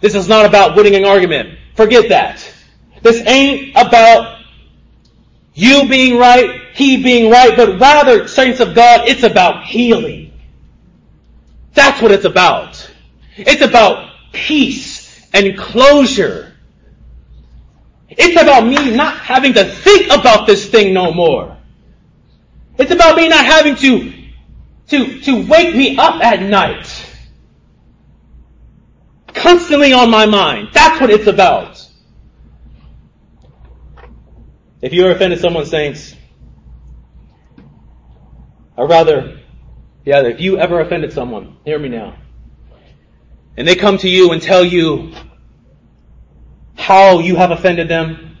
[0.00, 1.58] This is not about winning an argument.
[1.74, 2.51] Forget that.
[3.02, 4.40] This ain't about
[5.54, 10.32] you being right, he being right, but rather, saints of God, it's about healing.
[11.74, 12.90] That's what it's about.
[13.36, 16.52] It's about peace and closure.
[18.08, 21.56] It's about me not having to think about this thing no more.
[22.78, 24.12] It's about me not having to,
[24.88, 26.88] to, to wake me up at night.
[29.28, 30.68] Constantly on my mind.
[30.72, 31.71] That's what it's about.
[34.82, 36.16] If you ever offended someone, saints,
[38.76, 39.38] or rather,
[40.04, 42.16] yeah, if you ever offended someone, hear me now.
[43.56, 45.12] And they come to you and tell you
[46.74, 48.38] how you have offended them.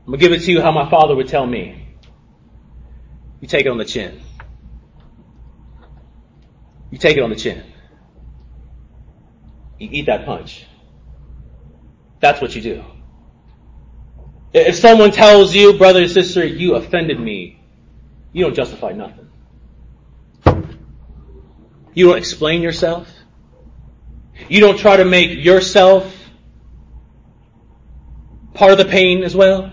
[0.00, 1.86] I'm gonna give it to you how my father would tell me.
[3.40, 4.18] You take it on the chin.
[6.90, 7.62] You take it on the chin.
[9.78, 10.64] You eat that punch.
[12.20, 12.84] That's what you do.
[14.52, 17.60] If someone tells you, brother or sister, you offended me,
[18.32, 19.28] you don't justify nothing.
[21.94, 23.12] You don't explain yourself.
[24.48, 26.14] You don't try to make yourself
[28.54, 29.72] part of the pain as well.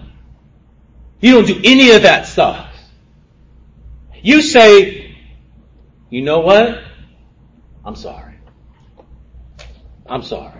[1.22, 2.70] You don't do any of that stuff.
[4.22, 5.16] You say,
[6.10, 6.82] you know what?
[7.84, 8.36] I'm sorry.
[10.08, 10.55] I'm sorry.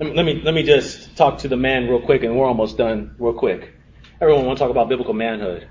[0.00, 3.14] Let me, let me, just talk to the man real quick and we're almost done
[3.18, 3.74] real quick.
[4.18, 5.68] Everyone want to talk about biblical manhood.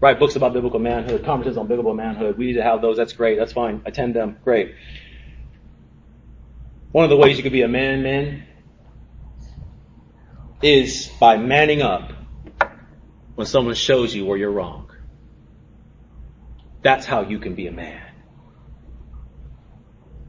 [0.00, 2.36] Write books about biblical manhood, conferences on biblical manhood.
[2.36, 2.96] We need to have those.
[2.96, 3.38] That's great.
[3.38, 3.82] That's fine.
[3.86, 4.38] Attend them.
[4.42, 4.74] Great.
[6.90, 8.46] One of the ways you can be a man, man,
[10.60, 12.12] is by manning up
[13.36, 14.90] when someone shows you where you're wrong.
[16.82, 18.02] That's how you can be a man.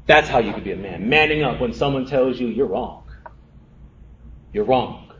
[0.06, 1.10] That's how you can be a man.
[1.10, 2.99] Manning up when someone tells you you're wrong.
[4.54, 5.12] You're wrong.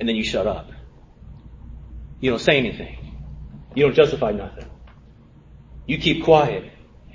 [0.00, 0.70] And then you shut up.
[2.20, 2.96] You don't say anything.
[3.74, 4.66] You don't justify nothing.
[5.86, 6.70] You keep quiet.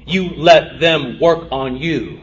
[0.06, 2.22] You let them work on you.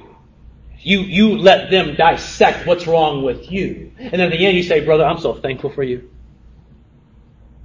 [0.79, 3.93] You, you let them dissect what's wrong with you.
[3.99, 6.11] And at the end you say, brother, I'm so thankful for you.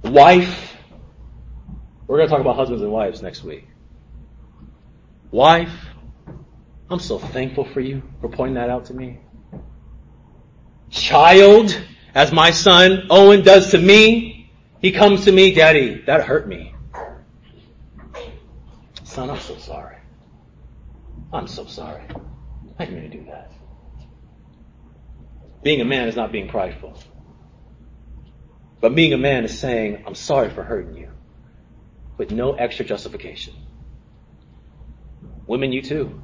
[0.02, 0.76] Wife,
[2.06, 3.68] we're going to talk about husbands and wives next week.
[5.30, 5.72] Wife,
[6.90, 9.20] I'm so thankful for you for pointing that out to me.
[10.92, 11.76] Child,
[12.14, 16.74] as my son Owen does to me, he comes to me, Daddy, that hurt me.
[19.02, 19.96] Son, I'm so sorry.
[21.32, 22.02] I'm so sorry.
[22.78, 23.50] I didn't mean to do that.
[25.62, 26.98] Being a man is not being prideful.
[28.80, 31.08] But being a man is saying, I'm sorry for hurting you.
[32.18, 33.54] With no extra justification.
[35.46, 36.20] Women, you too.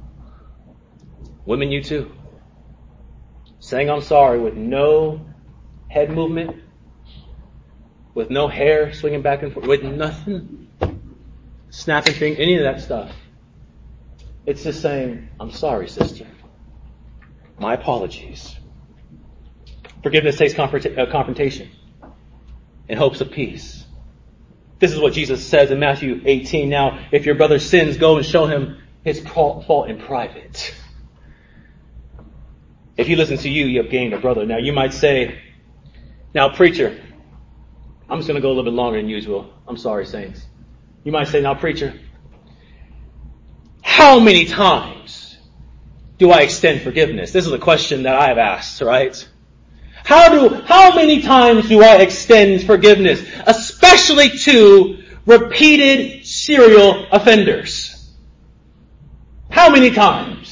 [1.45, 2.11] Women, you too.
[3.69, 5.21] Saying I'm sorry with no
[5.89, 6.63] head movement,
[8.15, 10.69] with no hair swinging back and forth, with nothing,
[11.69, 13.15] snapping fingers, any of that stuff.
[14.47, 16.25] It's just saying, I'm sorry, sister.
[17.59, 18.55] My apologies.
[20.01, 21.69] Forgiveness takes uh, confrontation
[22.87, 23.85] in hopes of peace.
[24.79, 26.69] This is what Jesus says in Matthew 18.
[26.69, 30.73] Now, if your brother sins, go and show him his fault in private.
[32.99, 34.45] If he listens to you, you have gained a brother.
[34.45, 35.39] Now, you might say,
[36.35, 37.01] now, preacher,
[38.09, 39.53] I'm just going to go a little bit longer than usual.
[39.65, 40.45] I'm sorry, saints.
[41.05, 41.97] You might say, now, preacher,
[43.81, 45.37] how many times
[46.17, 47.31] do I extend forgiveness?
[47.31, 49.15] This is a question that I have asked, right?
[50.03, 53.25] How do, how many times do I extend forgiveness?
[53.47, 58.13] Especially to repeated serial offenders.
[59.49, 60.48] How many times?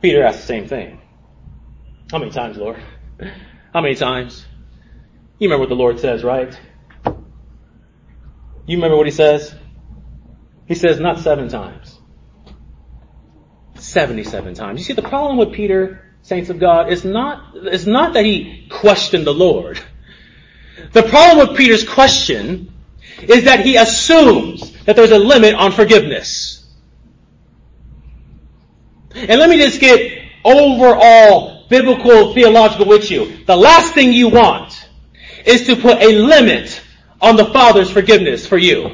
[0.00, 1.00] Peter asked the same thing.
[2.10, 2.82] How many times, Lord?
[3.72, 4.46] How many times?
[5.38, 6.58] You remember what the Lord says, right?
[8.66, 9.54] You remember what he says?
[10.66, 11.98] He says, not seven times.
[13.74, 14.78] 77 times.
[14.78, 18.68] You see, the problem with Peter, saints of God, is not, is not that he
[18.70, 19.80] questioned the Lord.
[20.92, 22.72] The problem with Peter's question
[23.22, 26.49] is that he assumes that there's a limit on forgiveness.
[29.28, 33.44] And let me just get overall biblical theological with you.
[33.44, 34.88] The last thing you want
[35.46, 36.82] is to put a limit
[37.20, 38.90] on the Father's forgiveness for you.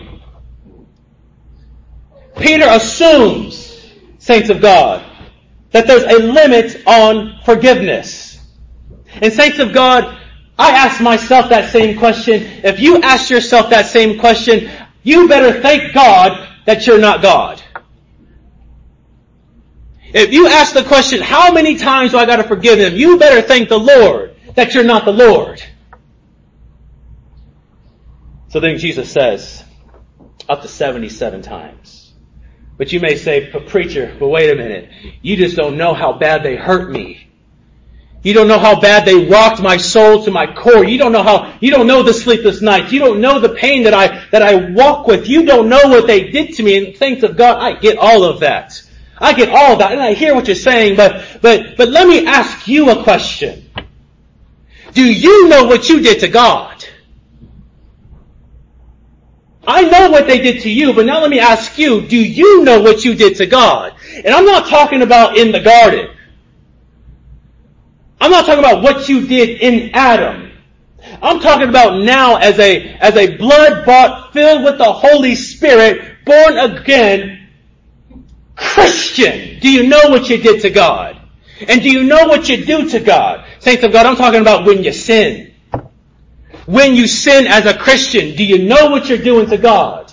[2.37, 3.67] Peter assumes
[4.19, 5.05] saints of God,
[5.71, 8.39] that there's a limit on forgiveness.
[9.23, 10.21] And saints of God,
[10.59, 12.43] I ask myself that same question.
[12.65, 14.71] If you ask yourself that same question,
[15.03, 17.63] you better thank God that you're not God.
[20.15, 22.95] If you ask the question, how many times do I gotta forgive him?
[22.95, 25.63] You better thank the Lord that you're not the Lord.
[28.49, 29.65] So then Jesus says,
[30.49, 32.15] up to 77 times.
[32.79, 34.91] But you may say, preacher, but wait a minute.
[35.23, 37.27] You just don't know how bad they hurt me.
[38.23, 40.85] You don't know how bad they rocked my soul to my core.
[40.85, 42.93] You don't know how, you don't know the sleepless nights.
[42.93, 45.29] You don't know the pain that I, that I walk with.
[45.29, 46.77] You don't know what they did to me.
[46.77, 48.83] And thanks of God, I get all of that.
[49.19, 49.93] I get all that.
[49.93, 53.71] And I hear what you're saying, but, but, but let me ask you a question.
[54.93, 56.85] Do you know what you did to God?
[59.67, 62.63] I know what they did to you, but now let me ask you, do you
[62.63, 63.95] know what you did to God?
[64.15, 66.09] And I'm not talking about in the garden.
[68.21, 70.53] I'm not talking about what you did in Adam.
[71.21, 76.25] I'm talking about now as a, as a blood bought, filled with the Holy Spirit,
[76.25, 77.36] born again
[78.57, 79.61] Christian.
[79.61, 81.21] Do you know what you did to God?
[81.69, 83.47] And do you know what you do to God?
[83.61, 85.55] Saints of God, I'm talking about when you sin.
[86.67, 90.13] When you sin as a Christian, do you know what you're doing to God?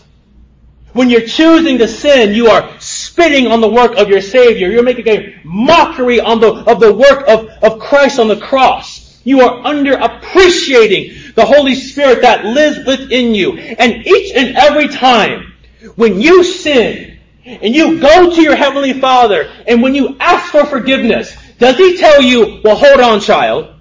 [0.94, 4.70] When you're choosing to sin, you are spitting on the work of your Savior.
[4.70, 9.20] You're making a mockery on the, of the work of, of Christ on the cross.
[9.24, 13.58] You are under appreciating the Holy Spirit that lives within you.
[13.58, 15.54] And each and every time
[15.96, 17.12] when you sin,
[17.46, 21.98] and you go to your Heavenly Father, and when you ask for forgiveness, does He
[21.98, 23.76] tell you, well, hold on, child.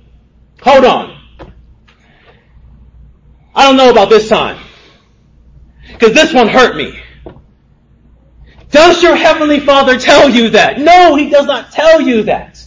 [0.63, 1.19] Hold on.
[3.55, 4.59] I don't know about this time.
[5.93, 6.99] Because this one hurt me.
[8.71, 10.81] Does your Heavenly Father tell you that?
[10.81, 12.65] No, He does not tell you that.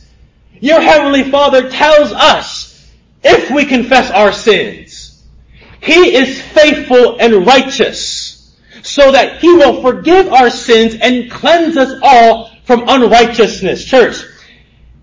[0.60, 2.91] Your Heavenly Father tells us
[3.24, 5.24] if we confess our sins.
[5.82, 8.25] He is faithful and righteous
[8.86, 13.84] so that He will forgive our sins and cleanse us all from unrighteousness.
[13.84, 14.18] Church,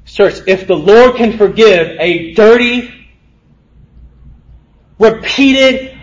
[0.07, 3.09] church, if the Lord can forgive a dirty,
[5.01, 5.99] repeated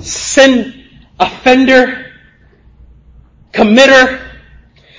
[0.00, 0.88] sin
[1.20, 2.12] offender,
[3.52, 4.26] committer,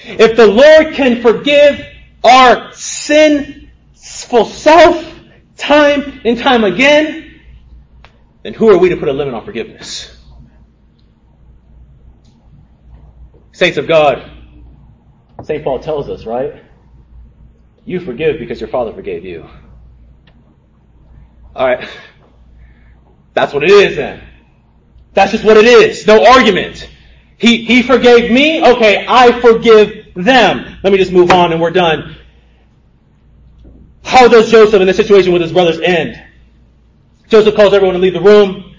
[0.05, 1.83] if the Lord can forgive
[2.23, 5.19] our sinful self
[5.57, 7.41] time and time again,
[8.43, 10.12] then who are we to put a limit on forgiveness?
[13.63, 14.29] Saints of God,
[15.41, 15.63] St.
[15.63, 16.61] Paul tells us, right?
[17.85, 19.47] You forgive because your Father forgave you.
[21.55, 21.87] Alright.
[23.33, 24.21] That's what it is then.
[25.13, 26.05] That's just what it is.
[26.05, 26.89] No argument.
[27.37, 28.61] He, he forgave me.
[28.61, 30.79] Okay, I forgive them.
[30.83, 32.17] Let me just move on and we're done.
[34.03, 36.21] How does Joseph in this situation with his brothers end?
[37.29, 38.75] Joseph calls everyone to leave the room.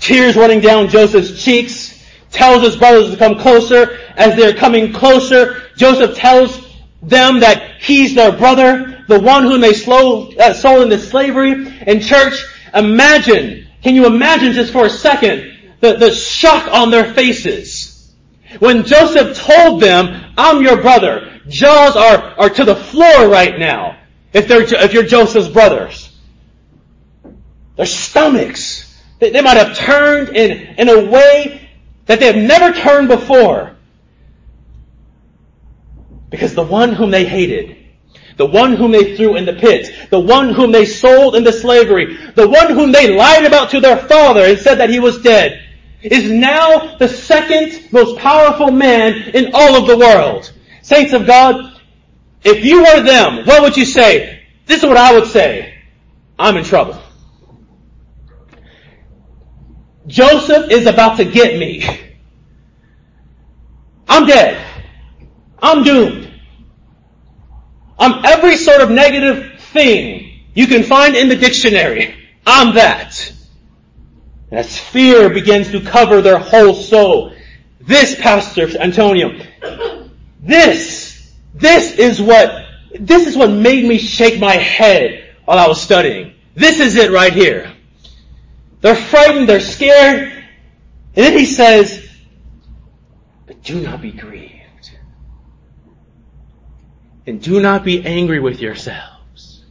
[0.00, 1.94] Tears running down Joseph's cheeks.
[2.30, 3.98] Tells his brothers to come closer.
[4.18, 6.60] As they're coming closer, Joseph tells
[7.00, 11.52] them that he's their brother, the one whom they uh, sold into slavery.
[11.86, 12.44] In church,
[12.74, 18.12] imagine, can you imagine just for a second, the, the shock on their faces.
[18.58, 23.98] When Joseph told them, I'm your brother, jaws are, are to the floor right now,
[24.32, 26.12] if they're, if you're Joseph's brothers.
[27.76, 31.68] Their stomachs, they, they might have turned in, in a way
[32.06, 33.76] that they have never turned before.
[36.30, 37.76] Because the one whom they hated,
[38.36, 42.16] the one whom they threw in the pit, the one whom they sold into slavery,
[42.34, 45.62] the one whom they lied about to their father and said that he was dead,
[46.02, 50.52] is now the second most powerful man in all of the world.
[50.82, 51.80] Saints of God,
[52.44, 54.46] if you were them, what would you say?
[54.66, 55.74] This is what I would say.
[56.38, 57.02] I'm in trouble.
[60.06, 61.84] Joseph is about to get me.
[64.08, 64.67] I'm dead.
[65.60, 66.32] I'm doomed.
[67.98, 72.14] I'm every sort of negative thing you can find in the dictionary.
[72.46, 73.32] I'm that.
[74.50, 77.32] As fear begins to cover their whole soul.
[77.80, 79.38] This, Pastor Antonio,
[80.40, 82.64] this, this is what,
[82.98, 86.34] this is what made me shake my head while I was studying.
[86.54, 87.72] This is it right here.
[88.80, 92.08] They're frightened, they're scared, and then he says,
[93.46, 94.47] but do not be grieved.
[97.28, 99.62] And do not be angry with yourselves.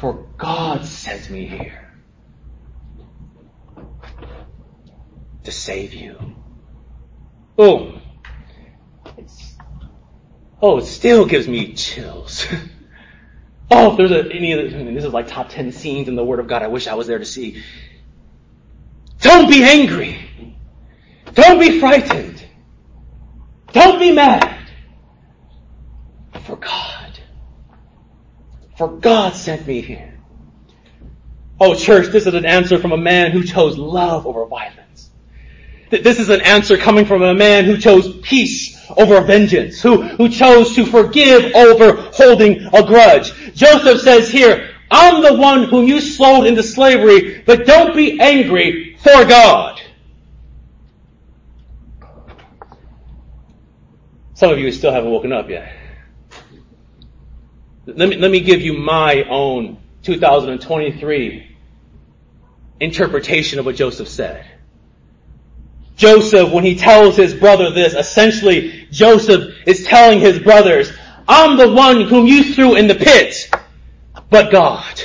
[0.00, 1.92] For God sent me here
[5.44, 6.18] to save you.
[7.56, 8.00] Oh,
[9.16, 9.54] it's,
[10.60, 12.44] oh, it still gives me chills.
[13.70, 16.08] oh, if there's a, any of the, I mean, this is like top 10 scenes
[16.08, 17.62] in the Word of God I wish I was there to see.
[19.20, 20.56] Don't be angry.
[21.34, 22.44] Don't be frightened.
[23.70, 24.54] Don't be mad.
[26.44, 27.18] For God.
[28.76, 30.14] For God sent me here.
[31.60, 35.10] Oh church, this is an answer from a man who chose love over violence.
[35.90, 40.28] This is an answer coming from a man who chose peace over vengeance, who, who
[40.28, 43.32] chose to forgive over holding a grudge.
[43.54, 48.96] Joseph says here, I'm the one whom you sold into slavery, but don't be angry
[48.96, 49.80] for God.
[54.34, 55.83] Some of you still haven't woken up yet.
[57.86, 61.56] Let me, let me give you my own 2023
[62.80, 64.46] interpretation of what Joseph said.
[65.96, 70.92] Joseph, when he tells his brother this, essentially Joseph is telling his brothers,
[71.28, 73.50] I'm the one whom you threw in the pit,
[74.28, 75.00] but God.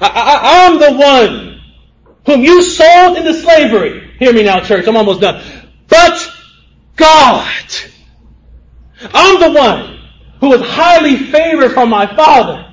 [0.00, 1.60] I, am the one
[2.26, 4.10] whom you sold into slavery.
[4.18, 4.86] Hear me now, church.
[4.86, 5.42] I'm almost done.
[5.88, 6.32] But
[6.96, 7.64] God.
[9.14, 9.99] I'm the one
[10.40, 12.72] who was highly favored from my father.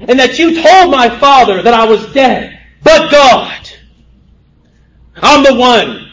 [0.00, 2.58] And that you told my father that I was dead.
[2.82, 3.70] But God.
[5.16, 6.10] I'm the one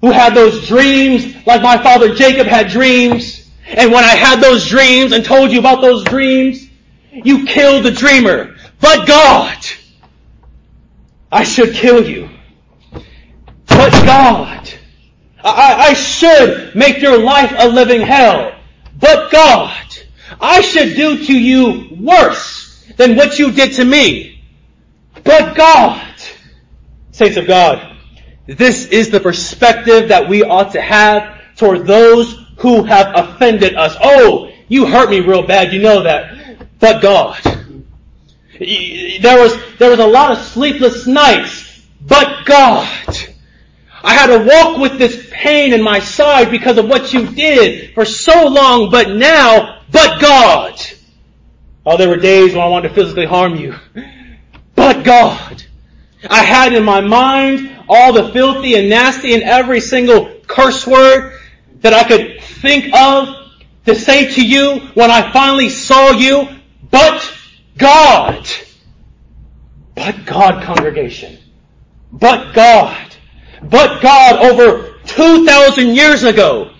[0.00, 3.50] who had those dreams like my father Jacob had dreams.
[3.66, 6.68] And when I had those dreams and told you about those dreams,
[7.10, 8.54] you killed the dreamer.
[8.80, 9.58] But God,
[11.32, 12.30] I should kill you.
[13.66, 14.70] But God,
[15.42, 18.55] I, I should make your life a living hell.
[18.98, 19.84] But God,
[20.40, 24.42] I should do to you worse than what you did to me.
[25.22, 26.14] But God,
[27.12, 27.96] saints of God,
[28.46, 33.96] this is the perspective that we ought to have toward those who have offended us.
[34.00, 36.68] Oh, you hurt me real bad, you know that.
[36.78, 37.40] But God.
[38.58, 43.16] There was, there was a lot of sleepless nights, but God.
[44.06, 47.92] I had to walk with this pain in my side because of what you did
[47.92, 50.80] for so long, but now, but God.
[51.84, 53.74] Oh, there were days when I wanted to physically harm you.
[54.76, 55.62] But God.
[56.28, 61.40] I had in my mind all the filthy and nasty and every single curse word
[61.80, 63.28] that I could think of
[63.86, 66.46] to say to you when I finally saw you,
[66.90, 67.34] but
[67.78, 68.46] God.
[69.94, 71.38] But God, congregation.
[72.12, 73.15] But God.
[73.62, 76.72] But God over 2,000 years ago,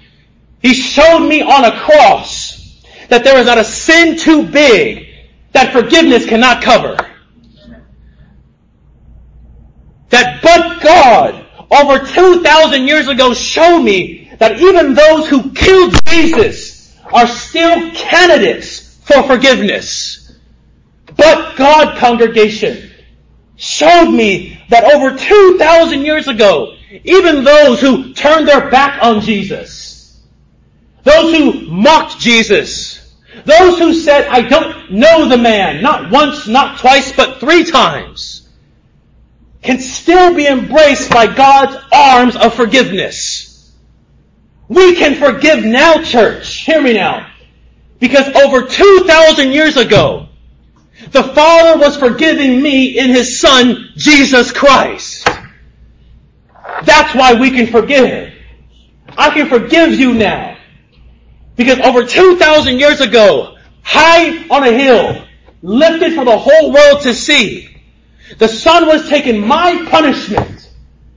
[0.61, 5.09] He showed me on a cross that there is not a sin too big
[5.53, 6.97] that forgiveness cannot cover.
[10.11, 16.97] That but God over 2,000 years ago showed me that even those who killed Jesus
[17.13, 20.33] are still candidates for forgiveness.
[21.17, 22.86] But God congregation
[23.57, 30.23] showed me that over 2,000 years ago, even those who turned their back on Jesus,
[31.03, 36.79] those who mocked Jesus, those who said, I don't know the man, not once, not
[36.79, 38.49] twice, but three times,
[39.63, 43.75] can still be embraced by God's arms of forgiveness.
[44.69, 46.65] We can forgive now, church.
[46.65, 47.31] Hear me now.
[47.99, 50.26] Because over 2,000 years ago,
[51.13, 55.27] the Father was forgiving me in His Son, Jesus Christ.
[56.85, 58.33] That's why we can forgive.
[59.17, 60.57] I can forgive you now.
[61.57, 65.27] Because over 2,000 years ago, high on a hill,
[65.63, 67.77] lifted for the whole world to see,
[68.39, 70.71] the Son was taking my punishment.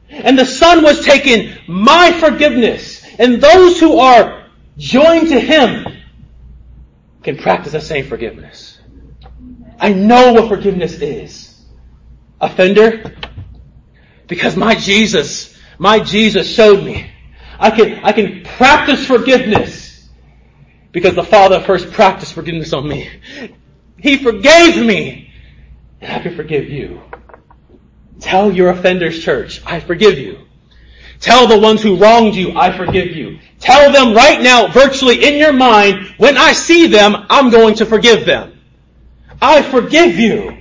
[0.10, 3.04] And the Son was taking my forgiveness.
[3.20, 4.46] And those who are
[4.78, 5.86] joined to Him
[7.24, 8.79] can practice the same forgiveness.
[9.80, 11.62] I know what forgiveness is.
[12.42, 13.16] Offender?
[14.28, 17.10] Because my Jesus, my Jesus showed me.
[17.60, 20.10] I can, I can practice forgiveness
[20.92, 23.10] because the Father first practiced forgiveness on me.
[23.98, 25.34] He forgave me
[26.02, 27.02] and I can forgive you.
[28.20, 30.40] Tell your offenders church, I forgive you.
[31.20, 33.40] Tell the ones who wronged you, I forgive you.
[33.60, 37.86] Tell them right now, virtually in your mind, when I see them, I'm going to
[37.86, 38.59] forgive them.
[39.42, 40.58] I forgive you.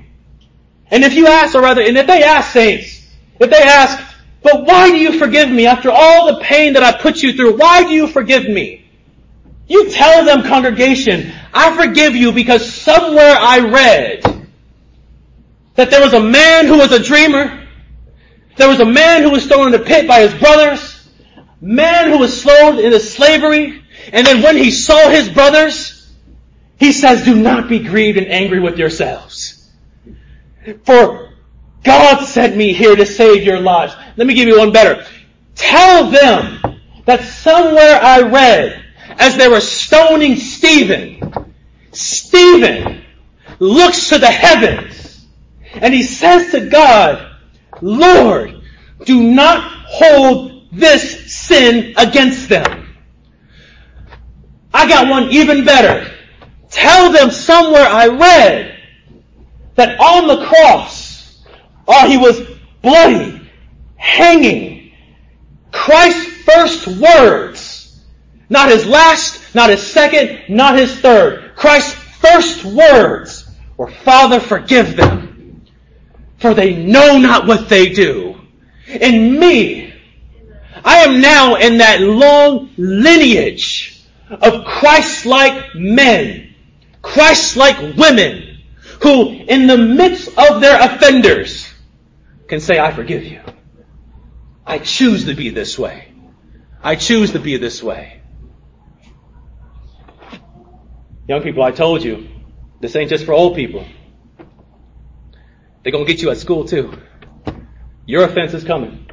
[0.91, 3.07] And if you ask, or rather, and if they ask saints,
[3.39, 6.93] if they ask, but why do you forgive me after all the pain that I
[6.93, 7.57] put you through?
[7.57, 8.85] Why do you forgive me?
[9.66, 14.22] You tell them, congregation, I forgive you because somewhere I read
[15.74, 17.66] that there was a man who was a dreamer.
[18.57, 21.09] There was a man who was thrown in the pit by his brothers.
[21.61, 23.83] Man who was sold into slavery.
[24.12, 25.88] And then when he saw his brothers,
[26.79, 29.70] he says, do not be grieved and angry with yourselves.
[30.85, 31.31] For
[31.83, 33.95] God sent me here to save your lives.
[34.16, 35.05] Let me give you one better.
[35.55, 38.85] Tell them that somewhere I read,
[39.18, 41.55] as they were stoning Stephen,
[41.93, 43.05] Stephen
[43.59, 45.26] looks to the heavens
[45.72, 47.37] and he says to God,
[47.81, 48.62] Lord,
[49.05, 52.97] do not hold this sin against them.
[54.72, 56.14] I got one even better.
[56.70, 58.78] Tell them somewhere I read
[59.74, 61.42] that on the cross,
[61.86, 62.40] oh, he was
[62.82, 63.40] bloody,
[63.96, 64.92] hanging.
[65.72, 68.02] Christ's first words,
[68.50, 71.54] not his last, not his second, not his third.
[71.56, 75.62] Christ's first words were, Father, forgive them,
[76.38, 78.38] for they know not what they do.
[78.88, 79.94] In me,
[80.84, 86.47] I am now in that long lineage of Christ-like men
[87.12, 88.59] Christ-like women
[89.02, 91.72] who, in the midst of their offenders,
[92.48, 93.40] can say, I forgive you.
[94.66, 96.12] I choose to be this way.
[96.82, 98.20] I choose to be this way.
[101.26, 102.28] Young people, I told you,
[102.80, 103.86] this ain't just for old people.
[105.82, 106.92] They're gonna get you at school too.
[108.06, 109.09] Your offense is coming.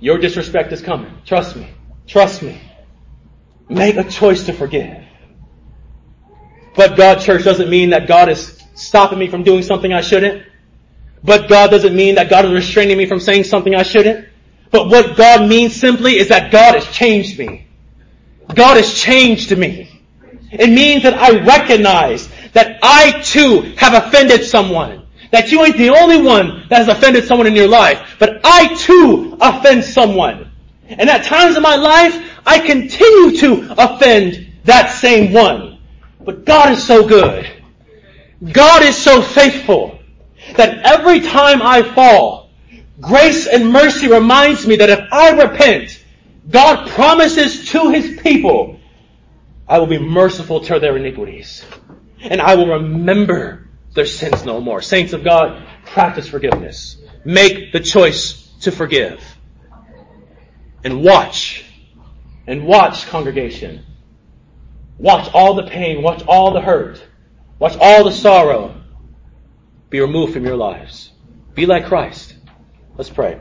[0.00, 1.12] Your disrespect is coming.
[1.24, 1.68] Trust me.
[2.06, 2.60] Trust me.
[3.68, 5.07] Make a choice to forgive.
[6.78, 10.46] But God, church, doesn't mean that God is stopping me from doing something I shouldn't.
[11.24, 14.28] But God doesn't mean that God is restraining me from saying something I shouldn't.
[14.70, 17.66] But what God means simply is that God has changed me.
[18.54, 19.90] God has changed me.
[20.52, 25.04] It means that I recognize that I too have offended someone.
[25.32, 28.72] That you ain't the only one that has offended someone in your life, but I
[28.76, 30.52] too offend someone.
[30.86, 35.77] And at times in my life, I continue to offend that same one.
[36.20, 37.48] But God is so good.
[38.52, 39.98] God is so faithful
[40.56, 42.50] that every time I fall,
[43.00, 46.04] grace and mercy reminds me that if I repent,
[46.48, 48.78] God promises to His people,
[49.68, 51.64] I will be merciful to their iniquities.
[52.20, 54.80] And I will remember their sins no more.
[54.80, 56.96] Saints of God, practice forgiveness.
[57.24, 59.22] Make the choice to forgive.
[60.84, 61.64] And watch.
[62.46, 63.84] And watch, congregation.
[64.98, 66.02] Watch all the pain.
[66.02, 67.02] Watch all the hurt.
[67.58, 68.74] Watch all the sorrow
[69.90, 71.12] be removed from your lives.
[71.54, 72.36] Be like Christ.
[72.96, 73.38] Let's pray.